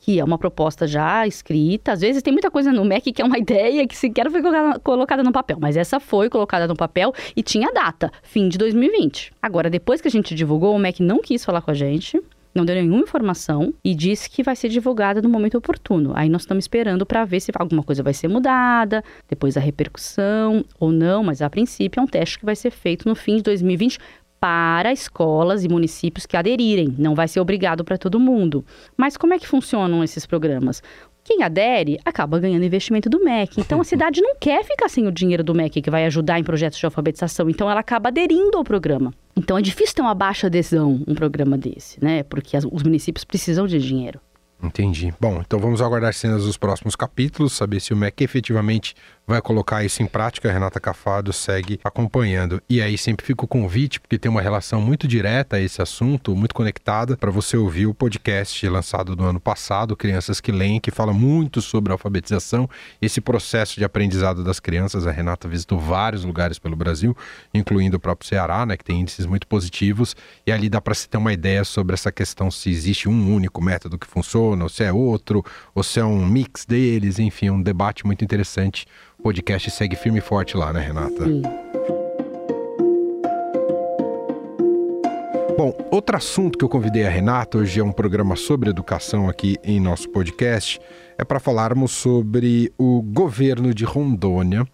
que 0.00 0.18
é 0.18 0.24
uma 0.24 0.36
proposta 0.36 0.84
já 0.84 1.24
escrita, 1.28 1.92
às 1.92 2.00
vezes 2.00 2.22
tem 2.24 2.32
muita 2.32 2.50
coisa 2.50 2.72
no 2.72 2.84
MEC 2.84 3.12
que 3.12 3.22
é 3.22 3.24
uma 3.24 3.38
ideia 3.38 3.86
que 3.86 3.96
sequer 3.96 4.28
foi 4.32 4.42
colocada, 4.82 5.22
no 5.22 5.30
papel, 5.30 5.58
mas 5.60 5.76
essa 5.76 6.00
foi 6.00 6.28
colocada 6.28 6.66
no 6.66 6.74
papel 6.74 7.14
e 7.36 7.42
tinha 7.42 7.72
data, 7.72 8.10
fim 8.24 8.48
de 8.48 8.58
2020. 8.58 9.32
Agora, 9.40 9.70
depois 9.70 10.00
que 10.00 10.08
a 10.08 10.10
gente 10.10 10.34
divulgou, 10.34 10.74
o 10.74 10.78
MEC 10.78 11.04
não 11.04 11.20
quis 11.20 11.44
falar 11.44 11.62
com 11.62 11.70
a 11.70 11.74
gente. 11.74 12.20
Não 12.54 12.64
deu 12.64 12.74
nenhuma 12.74 13.00
informação 13.00 13.72
e 13.84 13.94
disse 13.94 14.28
que 14.28 14.42
vai 14.42 14.56
ser 14.56 14.68
divulgada 14.68 15.22
no 15.22 15.28
momento 15.28 15.58
oportuno. 15.58 16.12
Aí 16.14 16.28
nós 16.28 16.42
estamos 16.42 16.64
esperando 16.64 17.06
para 17.06 17.24
ver 17.24 17.40
se 17.40 17.52
alguma 17.54 17.82
coisa 17.82 18.02
vai 18.02 18.14
ser 18.14 18.28
mudada, 18.28 19.02
depois 19.28 19.56
a 19.56 19.60
repercussão 19.60 20.64
ou 20.78 20.90
não, 20.90 21.22
mas 21.22 21.42
a 21.42 21.50
princípio 21.50 22.00
é 22.00 22.02
um 22.02 22.06
teste 22.06 22.38
que 22.38 22.44
vai 22.44 22.56
ser 22.56 22.70
feito 22.70 23.08
no 23.08 23.14
fim 23.14 23.36
de 23.36 23.42
2020 23.42 23.98
para 24.40 24.92
escolas 24.92 25.64
e 25.64 25.68
municípios 25.68 26.26
que 26.26 26.36
aderirem. 26.36 26.94
Não 26.96 27.14
vai 27.14 27.28
ser 27.28 27.40
obrigado 27.40 27.84
para 27.84 27.98
todo 27.98 28.20
mundo. 28.20 28.64
Mas 28.96 29.16
como 29.16 29.34
é 29.34 29.38
que 29.38 29.46
funcionam 29.46 30.02
esses 30.02 30.26
programas? 30.26 30.82
Quem 31.28 31.42
adere 31.42 32.00
acaba 32.06 32.38
ganhando 32.38 32.64
investimento 32.64 33.10
do 33.10 33.22
MEC. 33.22 33.60
Então 33.60 33.82
a 33.82 33.84
cidade 33.84 34.22
não 34.22 34.34
quer 34.40 34.64
ficar 34.64 34.88
sem 34.88 35.06
o 35.06 35.12
dinheiro 35.12 35.44
do 35.44 35.54
MEC 35.54 35.82
que 35.82 35.90
vai 35.90 36.06
ajudar 36.06 36.38
em 36.40 36.42
projetos 36.42 36.78
de 36.78 36.86
alfabetização. 36.86 37.50
Então 37.50 37.70
ela 37.70 37.80
acaba 37.80 38.08
aderindo 38.08 38.56
ao 38.56 38.64
programa. 38.64 39.12
Então 39.36 39.58
é 39.58 39.60
difícil 39.60 39.94
ter 39.96 40.00
uma 40.00 40.14
baixa 40.14 40.46
adesão 40.46 41.04
um 41.06 41.14
programa 41.14 41.58
desse, 41.58 42.02
né? 42.02 42.22
Porque 42.22 42.56
as- 42.56 42.64
os 42.64 42.82
municípios 42.82 43.24
precisam 43.24 43.66
de 43.66 43.78
dinheiro. 43.78 44.18
Entendi. 44.62 45.12
Bom, 45.20 45.42
então 45.46 45.58
vamos 45.60 45.82
aguardar 45.82 46.14
cenas 46.14 46.44
dos 46.46 46.56
próximos 46.56 46.96
capítulos, 46.96 47.52
saber 47.52 47.78
se 47.78 47.92
o 47.92 47.96
MEC 47.96 48.24
efetivamente 48.24 48.94
vai 49.28 49.42
colocar 49.42 49.84
isso 49.84 50.02
em 50.02 50.06
prática. 50.06 50.48
A 50.48 50.52
Renata 50.52 50.80
Cafado 50.80 51.32
segue 51.32 51.78
acompanhando. 51.84 52.62
E 52.68 52.80
aí 52.80 52.96
sempre 52.96 53.26
fica 53.26 53.44
o 53.44 53.48
convite, 53.48 54.00
porque 54.00 54.18
tem 54.18 54.30
uma 54.30 54.40
relação 54.40 54.80
muito 54.80 55.06
direta 55.06 55.56
a 55.56 55.60
esse 55.60 55.82
assunto, 55.82 56.34
muito 56.34 56.54
conectada, 56.54 57.16
para 57.16 57.30
você 57.30 57.56
ouvir 57.56 57.86
o 57.86 57.92
podcast 57.92 58.66
lançado 58.66 59.14
no 59.14 59.24
ano 59.24 59.38
passado, 59.38 59.94
Crianças 59.94 60.40
que 60.40 60.50
Leem, 60.50 60.80
que 60.80 60.90
fala 60.90 61.12
muito 61.12 61.60
sobre 61.60 61.92
alfabetização, 61.92 62.68
esse 63.02 63.20
processo 63.20 63.76
de 63.76 63.84
aprendizado 63.84 64.42
das 64.42 64.58
crianças. 64.58 65.06
A 65.06 65.10
Renata 65.10 65.46
visitou 65.46 65.78
vários 65.78 66.24
lugares 66.24 66.58
pelo 66.58 66.74
Brasil, 66.74 67.14
incluindo 67.52 67.98
o 67.98 68.00
próprio 68.00 68.26
Ceará, 68.26 68.64
né, 68.64 68.76
que 68.76 68.84
tem 68.84 69.00
índices 69.00 69.26
muito 69.26 69.46
positivos, 69.46 70.16
e 70.46 70.52
ali 70.52 70.70
dá 70.70 70.80
para 70.80 70.94
se 70.94 71.06
ter 71.06 71.18
uma 71.18 71.32
ideia 71.32 71.64
sobre 71.64 71.92
essa 71.92 72.10
questão 72.10 72.50
se 72.50 72.70
existe 72.70 73.08
um 73.08 73.34
único 73.34 73.62
método 73.62 73.98
que 73.98 74.06
funciona, 74.06 74.62
ou 74.62 74.70
se 74.70 74.84
é 74.84 74.92
outro, 74.92 75.44
ou 75.74 75.82
se 75.82 76.00
é 76.00 76.04
um 76.04 76.24
mix 76.24 76.64
deles, 76.64 77.18
enfim, 77.18 77.50
um 77.50 77.60
debate 77.60 78.06
muito 78.06 78.24
interessante. 78.24 78.86
O 79.18 79.22
podcast 79.24 79.68
segue 79.72 79.96
firme 79.96 80.18
e 80.18 80.22
forte 80.22 80.56
lá, 80.56 80.72
né, 80.72 80.80
Renata? 80.80 81.24
Sim. 81.24 81.42
Bom, 85.56 85.76
outro 85.90 86.16
assunto 86.16 86.56
que 86.56 86.64
eu 86.64 86.68
convidei 86.68 87.04
a 87.04 87.10
Renata, 87.10 87.58
hoje 87.58 87.80
é 87.80 87.82
um 87.82 87.90
programa 87.90 88.36
sobre 88.36 88.70
educação 88.70 89.28
aqui 89.28 89.56
em 89.64 89.80
nosso 89.80 90.08
podcast, 90.08 90.78
é 91.18 91.24
para 91.24 91.40
falarmos 91.40 91.90
sobre 91.90 92.72
o 92.78 93.02
governo 93.02 93.74
de 93.74 93.84
Rondônia, 93.84 94.64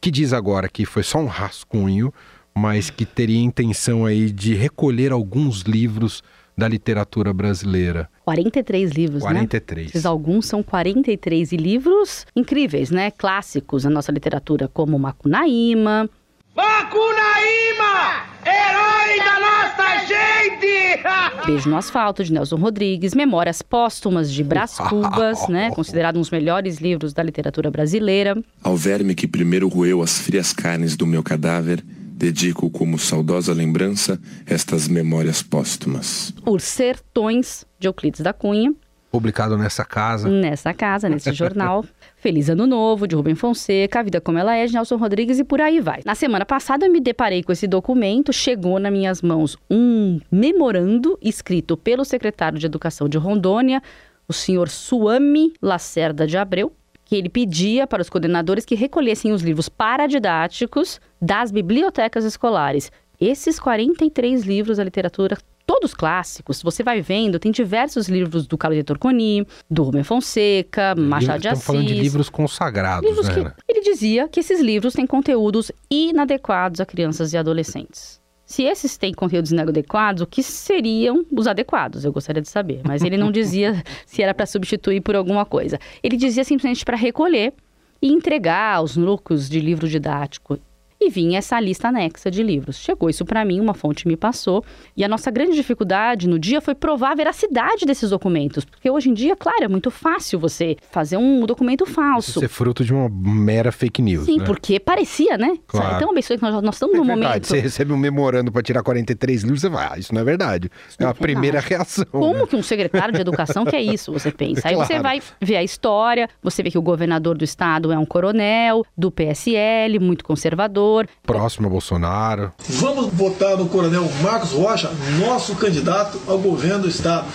que 0.00 0.12
diz 0.12 0.32
agora 0.32 0.68
que 0.68 0.86
foi 0.86 1.02
só 1.02 1.18
um 1.18 1.26
rascunho, 1.26 2.14
mas 2.56 2.90
que 2.90 3.04
teria 3.04 3.42
intenção 3.42 4.06
aí 4.06 4.30
de 4.30 4.54
recolher 4.54 5.10
alguns 5.10 5.62
livros 5.62 6.22
da 6.56 6.68
literatura 6.68 7.32
brasileira. 7.32 8.08
43 8.28 8.90
livros, 8.90 9.22
43. 9.22 9.86
né? 9.86 9.90
Esses 9.90 10.04
alguns 10.04 10.44
são 10.44 10.62
43 10.62 11.52
e 11.52 11.56
livros 11.56 12.26
incríveis, 12.36 12.90
né? 12.90 13.10
Clássicos 13.10 13.84
da 13.84 13.90
nossa 13.90 14.12
literatura, 14.12 14.68
como 14.68 14.98
Macunaíma. 14.98 16.10
Macunaíma! 16.54 18.26
Herói 18.44 19.18
da 19.24 19.40
nossa 19.40 20.06
gente! 20.06 21.02
Beijo 21.46 21.70
no 21.70 21.76
Asfalto, 21.78 22.22
de 22.22 22.30
Nelson 22.30 22.56
Rodrigues, 22.56 23.14
Memórias 23.14 23.62
Póstumas 23.62 24.30
de 24.30 24.44
Brás 24.44 24.76
Cubas, 24.76 25.48
né? 25.48 25.70
Considerado 25.74 26.16
um 26.16 26.20
dos 26.20 26.30
melhores 26.30 26.76
livros 26.76 27.14
da 27.14 27.22
literatura 27.22 27.70
brasileira. 27.70 28.36
Ao 28.62 28.76
verme 28.76 29.14
que 29.14 29.26
primeiro 29.26 29.68
roeu 29.68 30.02
as 30.02 30.18
frias 30.18 30.52
carnes 30.52 30.98
do 30.98 31.06
meu 31.06 31.22
cadáver, 31.22 31.82
dedico 32.18 32.68
como 32.68 32.98
saudosa 32.98 33.52
lembrança 33.52 34.20
estas 34.44 34.88
memórias 34.88 35.40
póstumas. 35.40 36.34
Os 36.44 36.64
Sertões, 36.64 37.64
de 37.78 37.86
Euclides 37.86 38.20
da 38.20 38.32
Cunha. 38.32 38.74
Publicado 39.08 39.56
nessa 39.56 39.84
casa. 39.84 40.28
Nessa 40.28 40.74
casa, 40.74 41.08
nesse 41.08 41.32
jornal. 41.32 41.84
Feliz 42.16 42.50
Ano 42.50 42.66
Novo, 42.66 43.06
de 43.06 43.14
Rubem 43.14 43.36
Fonseca, 43.36 44.00
A 44.00 44.02
Vida 44.02 44.20
Como 44.20 44.36
Ela 44.36 44.56
É, 44.56 44.66
de 44.66 44.72
Nelson 44.72 44.96
Rodrigues 44.96 45.38
e 45.38 45.44
por 45.44 45.60
aí 45.60 45.80
vai. 45.80 46.00
Na 46.04 46.16
semana 46.16 46.44
passada 46.44 46.86
eu 46.86 46.92
me 46.92 47.00
deparei 47.00 47.44
com 47.44 47.52
esse 47.52 47.68
documento, 47.68 48.32
chegou 48.32 48.80
nas 48.80 48.92
minhas 48.92 49.22
mãos 49.22 49.56
um 49.70 50.18
memorando 50.30 51.16
escrito 51.22 51.76
pelo 51.76 52.04
secretário 52.04 52.58
de 52.58 52.66
Educação 52.66 53.08
de 53.08 53.16
Rondônia, 53.16 53.80
o 54.26 54.32
senhor 54.32 54.68
Suami 54.68 55.52
Lacerda 55.62 56.26
de 56.26 56.36
Abreu, 56.36 56.72
que 57.08 57.16
ele 57.16 57.30
pedia 57.30 57.86
para 57.86 58.02
os 58.02 58.10
coordenadores 58.10 58.66
que 58.66 58.74
recolhessem 58.74 59.32
os 59.32 59.40
livros 59.40 59.66
paradidáticos 59.66 61.00
das 61.20 61.50
bibliotecas 61.50 62.22
escolares. 62.22 62.92
Esses 63.18 63.58
43 63.58 64.44
livros 64.44 64.76
da 64.76 64.84
literatura 64.84 65.38
todos 65.66 65.94
clássicos. 65.94 66.62
Você 66.62 66.82
vai 66.82 67.00
vendo, 67.00 67.38
tem 67.38 67.50
diversos 67.50 68.08
livros 68.08 68.46
do 68.46 68.58
Carlos 68.58 68.78
de 68.78 68.84
Torconi, 68.84 69.46
do 69.70 69.84
Rubem 69.84 70.02
Fonseca, 70.02 70.94
Machado 70.94 71.40
de 71.40 71.48
Assis. 71.48 71.60
Estamos 71.60 71.64
falando 71.64 71.86
de 71.86 71.94
livros 71.94 72.28
consagrados, 72.28 73.08
livros 73.08 73.28
né? 73.28 73.34
que, 73.34 73.72
ele 73.72 73.80
dizia 73.80 74.28
que 74.28 74.40
esses 74.40 74.60
livros 74.60 74.92
têm 74.92 75.06
conteúdos 75.06 75.72
inadequados 75.90 76.78
a 76.78 76.86
crianças 76.86 77.32
e 77.32 77.38
adolescentes. 77.38 78.20
Se 78.48 78.62
esses 78.62 78.96
têm 78.96 79.12
conteúdos 79.12 79.52
inadequados, 79.52 80.22
o 80.22 80.26
que 80.26 80.42
seriam 80.42 81.22
os 81.30 81.46
adequados? 81.46 82.02
Eu 82.02 82.10
gostaria 82.10 82.40
de 82.40 82.48
saber. 82.48 82.80
Mas 82.82 83.02
ele 83.02 83.18
não 83.18 83.30
dizia 83.30 83.84
se 84.06 84.22
era 84.22 84.32
para 84.32 84.46
substituir 84.46 85.02
por 85.02 85.14
alguma 85.14 85.44
coisa. 85.44 85.78
Ele 86.02 86.16
dizia 86.16 86.42
simplesmente 86.42 86.82
para 86.82 86.96
recolher 86.96 87.52
e 88.00 88.10
entregar 88.10 88.82
os 88.82 88.96
núcleos 88.96 89.50
de 89.50 89.60
livro 89.60 89.86
didático 89.86 90.58
e 91.00 91.08
vinha 91.10 91.38
essa 91.38 91.58
lista 91.60 91.88
anexa 91.88 92.30
de 92.30 92.42
livros. 92.42 92.76
Chegou 92.78 93.08
isso 93.08 93.24
para 93.24 93.44
mim, 93.44 93.60
uma 93.60 93.74
fonte 93.74 94.08
me 94.08 94.16
passou, 94.16 94.64
e 94.96 95.04
a 95.04 95.08
nossa 95.08 95.30
grande 95.30 95.54
dificuldade 95.54 96.28
no 96.28 96.38
dia 96.38 96.60
foi 96.60 96.74
provar 96.74 97.12
a 97.12 97.14
veracidade 97.14 97.86
desses 97.86 98.10
documentos, 98.10 98.64
porque 98.64 98.90
hoje 98.90 99.08
em 99.10 99.14
dia, 99.14 99.36
claro, 99.36 99.62
é 99.64 99.68
muito 99.68 99.90
fácil 99.90 100.38
você 100.38 100.76
fazer 100.90 101.16
um 101.16 101.46
documento 101.46 101.86
falso. 101.86 102.30
Isso 102.30 102.44
é 102.44 102.48
fruto 102.48 102.84
de 102.84 102.92
uma 102.92 103.08
mera 103.08 103.70
fake 103.70 104.02
news, 104.02 104.24
Sim, 104.26 104.38
né? 104.38 104.44
porque 104.44 104.80
parecia, 104.80 105.36
né? 105.38 105.56
Claro. 105.66 105.96
Então, 105.96 106.10
abençoe 106.10 106.36
que 106.36 106.42
nós, 106.42 106.62
nós 106.62 106.74
estamos 106.74 106.94
É 106.94 106.98
num 106.98 107.04
verdade, 107.04 107.26
momento. 107.28 107.46
você 107.46 107.60
recebe 107.60 107.92
um 107.92 107.96
memorando 107.96 108.50
para 108.50 108.62
tirar 108.62 108.82
43 108.82 109.42
livros, 109.42 109.60
você 109.60 109.68
vai, 109.68 109.88
ah, 109.92 109.98
isso 109.98 110.12
não 110.12 110.20
é 110.20 110.24
verdade. 110.24 110.68
é 110.98 111.04
a 111.04 111.10
é 111.10 111.12
primeira 111.12 111.60
verdade. 111.60 111.74
reação. 111.74 112.06
Como 112.10 112.34
né? 112.40 112.46
que 112.46 112.56
um 112.56 112.62
secretário 112.62 113.14
de 113.14 113.20
educação 113.20 113.64
quer 113.64 113.80
isso? 113.80 114.12
Você 114.12 114.32
pensa. 114.32 114.68
Aí 114.68 114.74
você 114.74 114.88
Claro. 114.98 115.02
vai 115.02 115.22
ver 115.40 115.56
a 115.56 115.62
história, 115.62 116.28
você 116.42 116.62
vê 116.62 116.70
que 116.70 116.78
o 116.78 116.82
governador 116.82 117.36
do 117.38 117.44
estado 117.44 117.92
é 117.92 117.98
um 117.98 118.04
coronel 118.06 118.84
do 118.96 119.10
PSL, 119.12 119.98
muito 120.00 120.24
conservador. 120.24 120.87
Próximo 121.24 121.68
a 121.68 121.70
Bolsonaro. 121.70 122.52
Vamos 122.68 123.12
votar 123.12 123.56
no 123.56 123.68
Coronel 123.68 124.08
Marcos 124.22 124.52
Rocha, 124.52 124.90
nosso 125.20 125.54
candidato 125.56 126.20
ao 126.26 126.38
governo 126.38 126.82
do 126.82 126.88
Estado. 126.88 127.26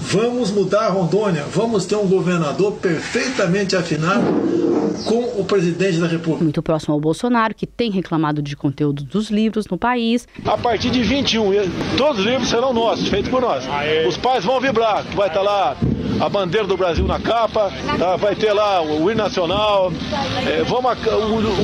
Vamos 0.00 0.50
mudar 0.50 0.88
Rondônia. 0.88 1.44
Vamos 1.52 1.86
ter 1.86 1.94
um 1.96 2.06
governador 2.06 2.72
perfeitamente 2.72 3.76
afinado 3.76 4.24
com 5.04 5.40
o 5.40 5.44
presidente 5.44 5.98
da 5.98 6.06
República. 6.06 6.42
Muito 6.42 6.62
próximo 6.62 6.94
ao 6.94 7.00
Bolsonaro, 7.00 7.54
que 7.54 7.66
tem 7.66 7.90
reclamado 7.90 8.42
de 8.42 8.56
conteúdo 8.56 9.04
dos 9.04 9.30
livros 9.30 9.66
no 9.68 9.78
país. 9.78 10.26
A 10.44 10.58
partir 10.58 10.90
de 10.90 11.02
21, 11.02 11.52
todos 11.96 12.20
os 12.20 12.26
livros 12.26 12.48
serão 12.48 12.72
nossos, 12.72 13.08
feitos 13.08 13.30
por 13.30 13.40
nós. 13.40 13.64
Os 14.06 14.16
pais 14.16 14.44
vão 14.44 14.60
vibrar, 14.60 15.04
vai 15.14 15.28
estar 15.28 15.42
lá 15.42 15.76
a 16.24 16.28
bandeira 16.28 16.66
do 16.66 16.76
Brasil 16.76 17.04
na 17.06 17.18
capa, 17.18 17.72
tá? 17.98 18.14
vai 18.16 18.36
ter 18.36 18.52
lá 18.52 18.80
o 18.80 19.10
hino 19.10 19.22
nacional. 19.22 19.92
É, 20.46 20.62
vamos 20.62 20.92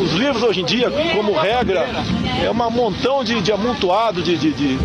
os 0.03 0.13
livros 0.15 0.43
hoje 0.43 0.63
em 0.63 0.65
dia, 0.65 0.91
como 1.15 1.33
regra, 1.33 1.87
é 2.45 2.51
um 2.51 2.71
montão 2.71 3.23
de, 3.23 3.41
de 3.41 3.53
amontoado, 3.53 4.21
de, 4.21 4.37
de- 4.37 4.53
de 4.53 4.79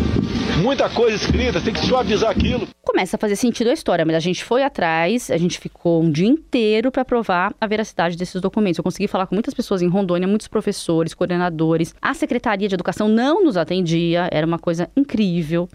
muita 0.62 0.88
coisa 0.88 1.16
escrita, 1.16 1.60
tem 1.60 1.72
que 1.74 1.84
suavizar 1.84 2.30
aquilo. 2.30 2.68
Começa 2.84 3.16
a 3.16 3.18
fazer 3.18 3.34
sentido 3.34 3.70
a 3.70 3.72
história, 3.72 4.04
mas 4.04 4.14
a 4.14 4.20
gente 4.20 4.44
foi 4.44 4.62
atrás, 4.62 5.28
a 5.30 5.36
gente 5.36 5.58
ficou 5.58 6.00
um 6.00 6.10
dia 6.10 6.28
inteiro 6.28 6.92
para 6.92 7.04
provar 7.04 7.52
a 7.60 7.66
veracidade 7.66 8.16
desses 8.16 8.40
documentos. 8.40 8.78
Eu 8.78 8.84
consegui 8.84 9.08
falar 9.08 9.26
com 9.26 9.34
muitas 9.34 9.54
pessoas 9.54 9.82
em 9.82 9.88
Rondônia, 9.88 10.28
muitos 10.28 10.46
professores, 10.46 11.12
coordenadores. 11.14 11.94
A 12.00 12.14
Secretaria 12.14 12.68
de 12.68 12.74
Educação 12.74 13.08
não 13.08 13.42
nos 13.42 13.56
atendia, 13.56 14.28
era 14.30 14.46
uma 14.46 14.58
coisa 14.58 14.88
incrível. 14.96 15.68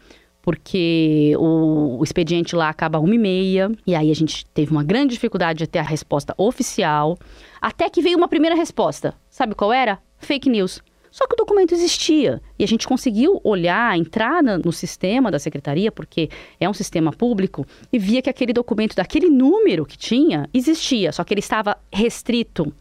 Porque 0.49 1.35
o, 1.37 2.03
expediente 2.03 2.55
lá 2.55 2.69
acaba 2.69 2.97
uma 2.97 3.13
e 3.13 3.19
meia, 3.19 3.71
e 3.85 3.93
aí 3.93 4.09
a 4.09 4.15
gente 4.15 4.43
teve 4.47 4.71
uma 4.71 4.83
grande 4.83 5.13
dificuldade 5.13 5.59
de 5.59 5.67
ter 5.67 5.77
a 5.77 5.83
resposta 5.83 6.33
oficial. 6.39 7.19
Até 7.61 7.87
que 7.87 8.01
veio 8.01 8.17
uma 8.17 8.27
primeira 8.27 8.55
resposta. 8.55 9.13
Sabe 9.29 9.53
qual 9.53 9.71
era? 9.71 9.99
Fake 10.17 10.49
news. 10.49 10.81
Só 11.11 11.27
que 11.27 11.35
o 11.35 11.37
documento 11.37 11.71
existia 11.71 12.41
e 12.57 12.63
a 12.63 12.67
gente 12.67 12.87
conseguiu 12.87 13.39
olhar, 13.43 13.95
entrar 13.95 14.41
no 14.41 14.71
sistema 14.71 15.29
da 15.29 15.37
secretaria, 15.37 15.91
porque 15.91 16.31
é 16.59 16.67
um 16.67 16.73
sistema 16.73 17.11
público, 17.11 17.63
e 17.93 17.99
via 17.99 18.19
que 18.19 18.29
aquele 18.31 18.51
documento 18.51 18.95
daquele 18.95 19.29
número 19.29 19.85
que 19.85 19.99
tinha 19.99 20.49
existia, 20.51 21.11
só 21.11 21.23
que 21.23 21.31
ele 21.31 21.41
estava 21.41 21.77
restrito. 21.93 22.73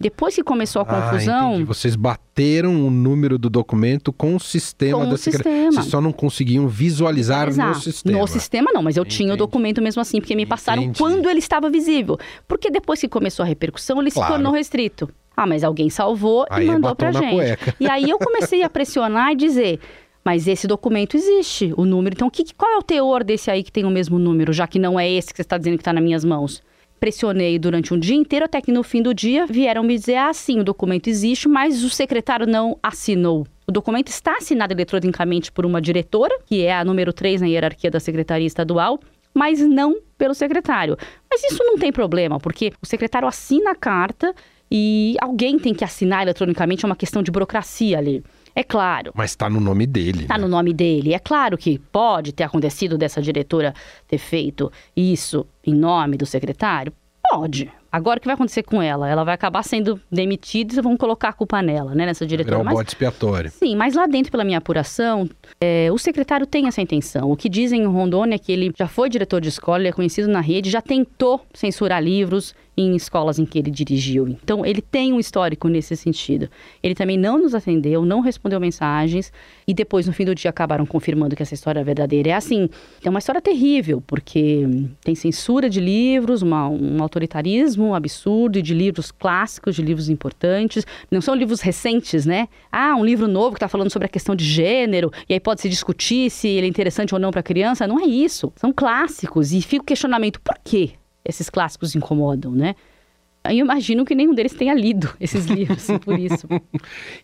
Depois 0.00 0.34
que 0.34 0.42
começou 0.44 0.82
a 0.82 0.84
Ah, 0.88 1.10
confusão, 1.10 1.50
entendi. 1.54 1.64
Vocês 1.64 1.96
bateram 1.96 2.86
o 2.86 2.90
número 2.90 3.36
do 3.38 3.50
documento 3.50 4.12
com 4.12 4.36
o 4.36 4.40
sistema 4.40 5.04
Com 5.04 5.10
da 5.10 5.16
secretaria. 5.16 5.72
Vocês 5.72 5.86
só 5.86 6.00
não 6.00 6.12
conseguiam 6.12 6.68
visualizar 6.68 7.46
no 7.54 7.74
sistema. 7.74 8.18
No 8.18 8.26
sistema 8.28 8.70
não, 8.72 8.82
mas 8.82 8.96
eu 8.96 9.04
tinha 9.04 9.28
o 9.28 9.30
Entendi. 9.30 9.38
documento 9.38 9.82
mesmo 9.82 10.00
assim, 10.00 10.20
porque 10.20 10.36
me 10.36 10.46
passaram 10.46 10.82
Entendi. 10.82 10.98
quando 10.98 11.28
ele 11.28 11.40
estava 11.40 11.68
visível. 11.68 12.16
Porque 12.46 12.70
depois 12.70 13.00
que 13.00 13.08
começou 13.08 13.42
a 13.42 13.46
repercussão, 13.46 14.00
ele 14.00 14.10
Claro. 14.10 14.28
se 14.28 14.34
tornou 14.36 14.52
restrito. 14.52 15.08
Ah, 15.36 15.46
mas 15.46 15.62
alguém 15.64 15.88
salvou 15.90 16.46
Aí 16.50 16.66
e 16.66 16.70
mandou 16.70 16.94
pra 16.94 17.12
gente. 17.12 17.34
cueca. 17.34 17.74
E 17.80 17.88
aí 17.88 18.08
eu 18.08 18.18
comecei 18.18 18.62
a 18.62 18.70
pressionar 18.70 19.32
e 19.32 19.36
dizer. 19.36 19.80
Mas 20.24 20.46
esse 20.46 20.66
documento 20.66 21.16
existe, 21.16 21.72
o 21.76 21.84
número. 21.84 22.14
Então, 22.14 22.28
que, 22.28 22.44
qual 22.54 22.70
é 22.72 22.76
o 22.76 22.82
teor 22.82 23.24
desse 23.24 23.50
aí 23.50 23.62
que 23.62 23.72
tem 23.72 23.84
o 23.84 23.90
mesmo 23.90 24.18
número, 24.18 24.52
já 24.52 24.66
que 24.66 24.78
não 24.78 24.98
é 25.00 25.08
esse 25.10 25.30
que 25.32 25.36
você 25.36 25.42
está 25.42 25.56
dizendo 25.56 25.76
que 25.76 25.80
está 25.80 25.92
nas 25.92 26.02
minhas 26.04 26.24
mãos? 26.24 26.62
Pressionei 26.98 27.58
durante 27.58 27.94
um 27.94 27.98
dia 27.98 28.16
inteiro, 28.16 28.44
até 28.44 28.60
que 28.60 28.72
no 28.72 28.82
fim 28.82 29.02
do 29.02 29.14
dia 29.14 29.46
vieram 29.46 29.82
me 29.82 29.96
dizer: 29.96 30.16
ah, 30.16 30.32
sim, 30.32 30.60
o 30.60 30.64
documento 30.64 31.08
existe, 31.08 31.48
mas 31.48 31.84
o 31.84 31.90
secretário 31.90 32.46
não 32.46 32.78
assinou. 32.82 33.46
O 33.66 33.72
documento 33.72 34.08
está 34.08 34.36
assinado 34.36 34.72
eletronicamente 34.72 35.52
por 35.52 35.66
uma 35.66 35.80
diretora, 35.80 36.38
que 36.46 36.62
é 36.62 36.74
a 36.74 36.84
número 36.84 37.12
3 37.12 37.42
na 37.42 37.46
hierarquia 37.46 37.90
da 37.90 38.00
Secretaria 38.00 38.46
Estadual, 38.46 38.98
mas 39.34 39.60
não 39.60 39.98
pelo 40.16 40.34
secretário. 40.34 40.96
Mas 41.30 41.44
isso 41.44 41.62
não 41.62 41.78
tem 41.78 41.92
problema, 41.92 42.40
porque 42.40 42.72
o 42.82 42.86
secretário 42.86 43.28
assina 43.28 43.72
a 43.72 43.74
carta 43.74 44.34
e 44.70 45.16
alguém 45.20 45.58
tem 45.58 45.74
que 45.74 45.84
assinar 45.84 46.22
eletronicamente, 46.22 46.84
é 46.84 46.86
uma 46.86 46.96
questão 46.96 47.22
de 47.22 47.30
burocracia 47.30 47.98
ali. 47.98 48.22
É 48.58 48.64
claro. 48.64 49.12
Mas 49.14 49.36
tá 49.36 49.48
no 49.48 49.60
nome 49.60 49.86
dele. 49.86 50.22
Está 50.22 50.36
né? 50.36 50.42
no 50.42 50.48
nome 50.48 50.72
dele. 50.72 51.14
É 51.14 51.18
claro 51.20 51.56
que 51.56 51.78
pode 51.78 52.32
ter 52.32 52.42
acontecido 52.42 52.98
dessa 52.98 53.22
diretora 53.22 53.72
ter 54.08 54.18
feito 54.18 54.68
isso 54.96 55.46
em 55.64 55.72
nome 55.72 56.16
do 56.16 56.26
secretário. 56.26 56.92
Pode, 57.30 57.70
Agora 57.90 58.18
o 58.18 58.20
que 58.20 58.26
vai 58.26 58.34
acontecer 58.34 58.62
com 58.62 58.82
ela? 58.82 59.08
Ela 59.08 59.24
vai 59.24 59.34
acabar 59.34 59.62
sendo 59.62 59.98
demitida 60.12 60.74
e 60.74 60.80
vão 60.82 60.96
colocar 60.96 61.30
a 61.30 61.32
culpa 61.32 61.62
nela, 61.62 61.94
né, 61.94 62.04
nessa 62.06 62.26
diretora. 62.26 62.56
Virar 62.56 62.62
um 62.62 62.64
Mas- 62.64 62.74
bode 62.74 62.90
expiatório. 62.90 63.50
Sim, 63.50 63.76
mas 63.76 63.94
lá 63.94 64.06
dentro, 64.06 64.30
pela 64.30 64.44
minha 64.44 64.58
apuração, 64.58 65.28
é, 65.60 65.88
o 65.90 65.96
secretário 65.98 66.46
tem 66.46 66.66
essa 66.66 66.82
intenção. 66.82 67.30
O 67.30 67.36
que 67.36 67.48
dizem 67.48 67.82
em 67.82 67.86
Rondônia 67.86 68.34
é 68.34 68.38
que 68.38 68.52
ele 68.52 68.72
já 68.76 68.86
foi 68.88 69.08
diretor 69.08 69.40
de 69.40 69.48
escola, 69.48 69.78
ele 69.78 69.88
é 69.88 69.92
conhecido 69.92 70.28
na 70.28 70.40
rede, 70.40 70.70
já 70.70 70.82
tentou 70.82 71.40
censurar 71.54 72.02
livros 72.02 72.54
em 72.76 72.94
escolas 72.94 73.40
em 73.40 73.44
que 73.44 73.58
ele 73.58 73.72
dirigiu. 73.72 74.28
Então, 74.28 74.64
ele 74.64 74.80
tem 74.80 75.12
um 75.12 75.18
histórico 75.18 75.66
nesse 75.66 75.96
sentido. 75.96 76.48
Ele 76.80 76.94
também 76.94 77.18
não 77.18 77.36
nos 77.36 77.52
atendeu, 77.52 78.04
não 78.04 78.20
respondeu 78.20 78.60
mensagens 78.60 79.32
e 79.66 79.74
depois, 79.74 80.06
no 80.06 80.12
fim 80.12 80.24
do 80.24 80.32
dia, 80.32 80.48
acabaram 80.50 80.86
confirmando 80.86 81.34
que 81.34 81.42
essa 81.42 81.54
história 81.54 81.80
é 81.80 81.82
verdadeira. 81.84 82.28
É 82.30 82.34
assim, 82.34 82.68
é 83.02 83.10
uma 83.10 83.18
história 83.18 83.40
terrível, 83.42 84.00
porque 84.06 84.64
tem 85.02 85.16
censura 85.16 85.68
de 85.68 85.80
livros, 85.80 86.40
uma- 86.40 86.68
um 86.68 87.02
autoritarismo 87.02 87.77
absurdo 87.94 88.60
de 88.62 88.74
livros 88.74 89.10
clássicos, 89.10 89.76
de 89.76 89.82
livros 89.82 90.08
importantes. 90.08 90.86
Não 91.10 91.20
são 91.20 91.34
livros 91.34 91.60
recentes, 91.60 92.26
né? 92.26 92.48
Ah, 92.70 92.94
um 92.96 93.04
livro 93.04 93.26
novo 93.26 93.50
que 93.50 93.56
está 93.56 93.68
falando 93.68 93.90
sobre 93.90 94.06
a 94.06 94.08
questão 94.08 94.34
de 94.34 94.44
gênero, 94.44 95.10
e 95.28 95.34
aí 95.34 95.40
pode 95.40 95.60
se 95.60 95.68
discutir 95.68 96.30
se 96.30 96.48
ele 96.48 96.66
é 96.66 96.70
interessante 96.70 97.14
ou 97.14 97.20
não 97.20 97.30
para 97.30 97.42
criança. 97.42 97.86
Não 97.86 98.00
é 98.00 98.04
isso. 98.04 98.52
São 98.56 98.72
clássicos. 98.72 99.52
E 99.52 99.62
fica 99.62 99.82
o 99.82 99.86
questionamento: 99.86 100.40
por 100.40 100.56
que 100.64 100.92
esses 101.24 101.50
clássicos 101.50 101.94
incomodam, 101.94 102.52
né? 102.52 102.74
Eu 103.52 103.64
imagino 103.64 104.04
que 104.04 104.14
nenhum 104.14 104.34
deles 104.34 104.52
tenha 104.52 104.74
lido 104.74 105.14
esses 105.20 105.46
livros, 105.46 105.86
por 106.04 106.18
isso. 106.18 106.46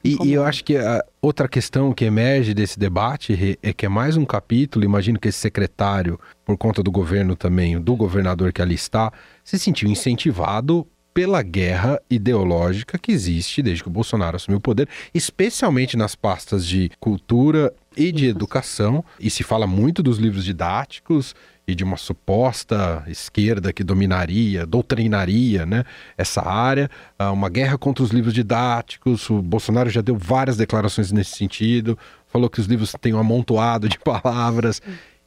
E, 0.02 0.16
e 0.22 0.32
eu 0.32 0.44
acho 0.44 0.64
que 0.64 0.76
a 0.76 1.04
outra 1.20 1.48
questão 1.48 1.92
que 1.92 2.04
emerge 2.04 2.54
desse 2.54 2.78
debate 2.78 3.58
é 3.62 3.72
que 3.72 3.86
é 3.86 3.88
mais 3.88 4.16
um 4.16 4.24
capítulo. 4.24 4.84
Imagino 4.84 5.18
que 5.18 5.28
esse 5.28 5.38
secretário, 5.38 6.18
por 6.44 6.56
conta 6.56 6.82
do 6.82 6.90
governo 6.90 7.36
também, 7.36 7.80
do 7.80 7.96
governador 7.96 8.52
que 8.52 8.62
ali 8.62 8.74
está, 8.74 9.12
se 9.42 9.58
sentiu 9.58 9.88
incentivado 9.88 10.86
pela 11.14 11.40
guerra 11.42 12.00
ideológica 12.10 12.98
que 12.98 13.12
existe 13.12 13.62
desde 13.62 13.84
que 13.84 13.88
o 13.88 13.92
Bolsonaro 13.92 14.34
assumiu 14.34 14.58
o 14.58 14.60
poder, 14.60 14.88
especialmente 15.14 15.96
nas 15.96 16.16
pastas 16.16 16.66
de 16.66 16.90
cultura 16.98 17.72
e 17.96 18.10
de 18.10 18.26
educação. 18.26 19.04
E 19.20 19.30
se 19.30 19.44
fala 19.44 19.66
muito 19.66 20.02
dos 20.02 20.18
livros 20.18 20.44
didáticos 20.44 21.34
e 21.66 21.74
de 21.74 21.82
uma 21.82 21.96
suposta 21.96 23.02
esquerda 23.06 23.72
que 23.72 23.82
dominaria, 23.82 24.66
doutrinaria, 24.66 25.64
né, 25.64 25.84
essa 26.16 26.42
área, 26.46 26.90
Ah, 27.18 27.32
uma 27.32 27.48
guerra 27.48 27.78
contra 27.78 28.04
os 28.04 28.10
livros 28.10 28.34
didáticos. 28.34 29.30
O 29.30 29.40
Bolsonaro 29.40 29.88
já 29.88 30.00
deu 30.00 30.16
várias 30.16 30.56
declarações 30.56 31.10
nesse 31.12 31.36
sentido, 31.36 31.98
falou 32.26 32.50
que 32.50 32.60
os 32.60 32.66
livros 32.66 32.94
têm 33.00 33.14
um 33.14 33.18
amontoado 33.18 33.88
de 33.88 33.98
palavras. 34.04 34.82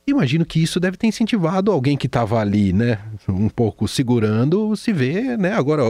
Imagino 0.05 0.45
que 0.45 0.61
isso 0.61 0.79
deve 0.79 0.95
ter 0.95 1.07
incentivado 1.07 1.71
alguém 1.71 1.97
que 1.97 2.07
estava 2.07 2.39
ali, 2.39 2.71
né, 2.71 2.99
um 3.27 3.49
pouco 3.49 3.87
segurando, 3.87 4.75
se 4.75 4.93
ver, 4.93 5.37
né, 5.37 5.53
agora 5.53 5.83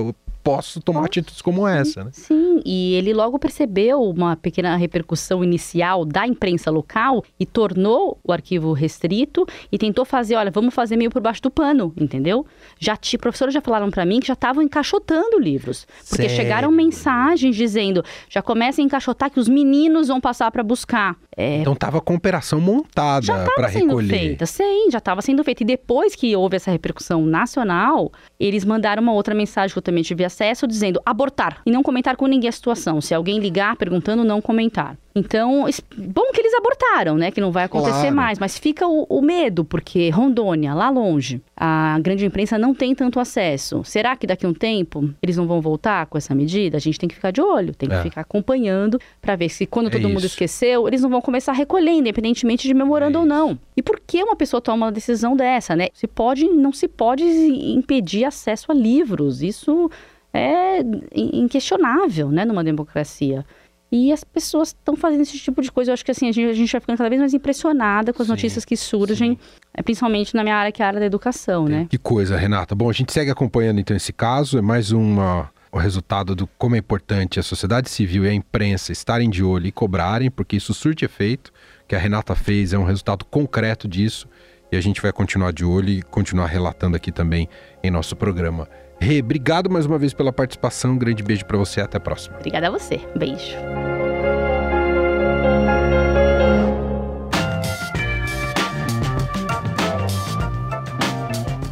posso 0.47 0.79
tomar 0.81 1.03
atitudes 1.05 1.41
como 1.41 1.67
essa, 1.67 2.05
né? 2.05 2.09
Sim, 2.13 2.61
e 2.65 2.93
ele 2.93 3.13
logo 3.13 3.37
percebeu 3.37 4.01
uma 4.01 4.35
pequena 4.37 4.75
repercussão 4.77 5.43
inicial 5.43 6.05
da 6.05 6.25
imprensa 6.25 6.71
local 6.71 7.21
e 7.37 7.45
tornou 7.45 8.17
o 8.23 8.31
arquivo 8.31 8.71
restrito 8.71 9.45
e 9.69 9.77
tentou 9.77 10.05
fazer, 10.05 10.35
olha, 10.35 10.49
vamos 10.49 10.73
fazer 10.73 10.95
meio 10.95 11.09
por 11.11 11.21
baixo 11.21 11.41
do 11.41 11.51
pano, 11.51 11.93
entendeu? 11.99 12.45
Já 12.79 12.95
ti, 12.95 13.17
professores 13.17 13.53
já 13.53 13.59
falaram 13.59 13.89
para 13.91 14.05
mim 14.05 14.21
que 14.21 14.27
já 14.27 14.33
estavam 14.33 14.63
encaixotando 14.63 15.37
livros, 15.37 15.85
porque 16.07 16.29
Sério? 16.29 16.35
chegaram 16.37 16.71
mensagens 16.71 17.53
dizendo, 17.55 18.01
já 18.29 18.41
começa 18.41 18.81
a 18.81 18.83
encaixotar 18.83 19.29
que 19.29 19.39
os 19.39 19.49
meninos 19.49 20.07
vão 20.07 20.21
passar 20.21 20.49
para 20.51 20.63
buscar. 20.63 21.17
É, 21.35 21.57
Então 21.57 21.75
tava 21.75 21.99
com 21.99 22.15
operação 22.15 22.59
montada 22.61 23.25
já 23.25 23.33
para 23.35 23.45
estava 23.67 23.69
sendo 23.69 23.87
recolher. 23.87 24.07
feita, 24.19 24.45
sim, 24.45 24.89
já 24.91 24.97
estava 24.99 25.21
sendo 25.21 25.43
feita. 25.43 25.63
E 25.63 25.65
depois 25.65 26.15
que 26.15 26.35
houve 26.35 26.55
essa 26.55 26.71
repercussão 26.71 27.25
nacional, 27.25 28.11
eles 28.39 28.63
mandaram 28.65 29.03
uma 29.03 29.13
outra 29.13 29.35
mensagem 29.35 29.71
que 29.73 29.77
eu 29.77 29.83
também 29.83 30.03
tive 30.03 30.23
acesso, 30.37 30.67
dizendo 30.67 31.01
abortar 31.03 31.61
e 31.65 31.71
não 31.71 31.81
comentar 31.81 32.15
com 32.15 32.27
ninguém 32.27 32.47
a 32.49 32.51
situação. 32.51 33.01
Se 33.01 33.13
alguém 33.13 33.39
ligar 33.39 33.75
perguntando, 33.75 34.23
não 34.23 34.39
comentar. 34.39 34.95
Então, 35.15 35.65
bom 35.97 36.31
que 36.31 36.39
eles 36.39 36.53
abortaram, 36.53 37.15
né? 37.17 37.31
Que 37.31 37.41
não 37.41 37.51
vai 37.51 37.63
acontecer 37.63 38.01
Claro. 38.01 38.15
mais. 38.15 38.37
Mas 38.37 38.55
fica 38.59 38.87
o, 38.87 39.03
o 39.09 39.19
medo, 39.19 39.65
porque 39.65 40.11
Rondônia, 40.11 40.75
lá 40.75 40.91
longe, 40.91 41.41
a 41.55 41.97
grande 41.99 42.23
imprensa 42.23 42.55
não 42.59 42.71
tem 42.75 42.93
tanto 42.93 43.19
acesso. 43.19 43.81
Será 43.83 44.15
que 44.15 44.27
daqui 44.27 44.45
a 44.45 44.49
um 44.49 44.53
tempo 44.53 45.09
eles 45.19 45.35
não 45.35 45.47
vão 45.47 45.59
voltar 45.59 46.05
com 46.05 46.19
essa 46.19 46.35
medida? 46.35 46.77
A 46.77 46.79
gente 46.79 46.99
tem 46.99 47.09
que 47.09 47.15
ficar 47.15 47.31
de 47.31 47.41
olho, 47.41 47.73
tem 47.73 47.89
que 47.89 47.95
É. 47.95 48.03
ficar 48.03 48.21
acompanhando 48.21 48.99
para 49.19 49.35
ver 49.35 49.49
se 49.49 49.65
quando 49.65 49.87
É 49.87 49.89
todo 49.89 50.07
mundo 50.07 50.17
isso. 50.19 50.27
esqueceu, 50.27 50.87
eles 50.87 51.01
não 51.01 51.09
vão 51.09 51.21
começar 51.21 51.51
a 51.51 51.55
recolher, 51.55 51.93
independentemente 51.93 52.67
de 52.67 52.73
memorando 52.75 53.17
É 53.17 53.21
ou 53.21 53.25
não. 53.25 53.57
E 53.75 53.81
por 53.81 53.99
que 54.05 54.21
uma 54.21 54.35
pessoa 54.35 54.61
toma 54.61 54.85
uma 54.85 54.91
decisão 54.91 55.35
dessa, 55.35 55.75
né? 55.75 55.87
Se 55.95 56.05
pode, 56.05 56.47
não 56.47 56.71
se 56.71 56.87
pode 56.87 57.23
impedir 57.23 58.23
acesso 58.23 58.71
a 58.71 58.75
livros. 58.75 59.41
Isso 59.41 59.89
é 60.37 60.81
in- 61.13 61.41
inquestionável, 61.41 62.29
né, 62.29 62.45
numa 62.45 62.63
democracia. 62.63 63.45
E 63.89 64.11
as 64.11 64.21
pessoas 64.21 64.69
estão 64.69 64.97
fazendo 64.97 65.21
esse 65.21 65.37
tipo 65.39 65.61
de 65.61 65.71
coisa. 65.71 65.91
Eu 65.91 65.93
acho 65.93 66.03
que 66.03 66.11
assim, 66.11 66.27
a 66.27 66.31
gente, 66.33 66.49
a 66.49 66.53
gente 66.53 66.71
vai 66.71 66.81
ficando 66.81 66.97
cada 66.97 67.09
vez 67.09 67.21
mais 67.21 67.33
impressionada 67.33 68.11
com 68.11 68.21
as 68.21 68.27
Sim, 68.27 68.33
notícias 68.33 68.65
que 68.65 68.75
surgem, 68.75 69.39
é, 69.73 69.81
principalmente 69.81 70.35
na 70.35 70.43
minha 70.43 70.57
área, 70.57 70.73
que 70.73 70.81
é 70.81 70.85
a 70.85 70.89
área 70.89 70.99
da 70.99 71.05
educação, 71.05 71.65
né? 71.65 71.87
Que 71.89 71.97
coisa, 71.97 72.35
Renata. 72.35 72.75
Bom, 72.75 72.89
a 72.89 72.93
gente 72.93 73.13
segue 73.13 73.31
acompanhando 73.31 73.79
então 73.79 73.95
esse 73.95 74.11
caso. 74.11 74.57
É 74.57 74.61
mais 74.61 74.91
uma, 74.91 75.49
o 75.71 75.77
resultado 75.77 76.35
do 76.35 76.45
como 76.57 76.75
é 76.75 76.79
importante 76.79 77.39
a 77.39 77.43
sociedade 77.43 77.89
civil 77.89 78.25
e 78.25 78.27
a 78.27 78.33
imprensa 78.33 78.91
estarem 78.91 79.29
de 79.29 79.41
olho 79.41 79.67
e 79.67 79.71
cobrarem, 79.71 80.29
porque 80.29 80.57
isso 80.57 80.73
surte 80.73 81.05
efeito. 81.05 81.53
O 81.83 81.87
que 81.87 81.95
a 81.95 81.99
Renata 81.99 82.35
fez 82.35 82.73
é 82.73 82.77
um 82.77 82.83
resultado 82.83 83.23
concreto 83.23 83.87
disso. 83.87 84.27
E 84.69 84.75
a 84.75 84.81
gente 84.81 85.01
vai 85.01 85.13
continuar 85.13 85.53
de 85.53 85.63
olho 85.63 85.87
e 85.87 86.01
continuar 86.01 86.47
relatando 86.47 86.97
aqui 86.97 87.09
também 87.09 87.47
em 87.81 87.89
nosso 87.89 88.17
programa. 88.17 88.67
Rê, 88.99 89.19
obrigado 89.19 89.69
mais 89.69 89.85
uma 89.85 89.97
vez 89.97 90.13
pela 90.13 90.33
participação. 90.33 90.91
Um 90.91 90.97
grande 90.97 91.23
beijo 91.23 91.45
para 91.45 91.57
você. 91.57 91.81
Até 91.81 91.97
a 91.97 91.99
próxima. 91.99 92.37
Obrigada 92.37 92.67
a 92.67 92.71
você. 92.71 92.99
Beijo. 93.15 93.55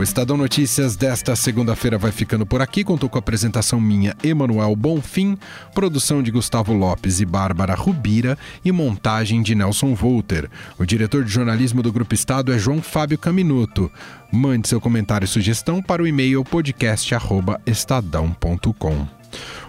Estadão 0.05 0.37
Notícias 0.37 0.95
desta 0.95 1.35
segunda-feira 1.35 1.97
vai 1.97 2.11
ficando 2.11 2.45
por 2.45 2.61
aqui. 2.61 2.83
Contou 2.83 3.09
com 3.09 3.17
a 3.17 3.19
apresentação 3.19 3.81
minha, 3.81 4.15
Emanuel 4.23 4.75
Bonfim, 4.75 5.35
produção 5.73 6.21
de 6.21 6.29
Gustavo 6.29 6.73
Lopes 6.73 7.19
e 7.19 7.25
Bárbara 7.25 7.73
Rubira 7.73 8.37
e 8.63 8.71
montagem 8.71 9.41
de 9.41 9.55
Nelson 9.55 9.95
Volter. 9.95 10.47
O 10.77 10.85
diretor 10.85 11.23
de 11.23 11.31
jornalismo 11.31 11.81
do 11.81 11.91
Grupo 11.91 12.13
Estado 12.13 12.53
é 12.53 12.59
João 12.59 12.83
Fábio 12.83 13.17
Caminuto. 13.17 13.91
Mande 14.31 14.67
seu 14.67 14.79
comentário 14.79 15.25
e 15.25 15.27
sugestão 15.27 15.81
para 15.81 16.03
o 16.03 16.07
e-mail 16.07 16.45
podcast@estadão.com. 16.45 19.07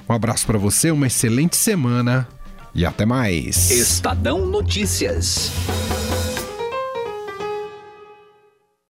Um 0.07 0.13
abraço 0.13 0.47
para 0.47 0.59
você, 0.59 0.91
uma 0.91 1.07
excelente 1.07 1.57
semana 1.57 2.29
e 2.75 2.85
até 2.85 3.07
mais. 3.07 3.71
Estadão 3.71 4.45
Notícias. 4.45 5.51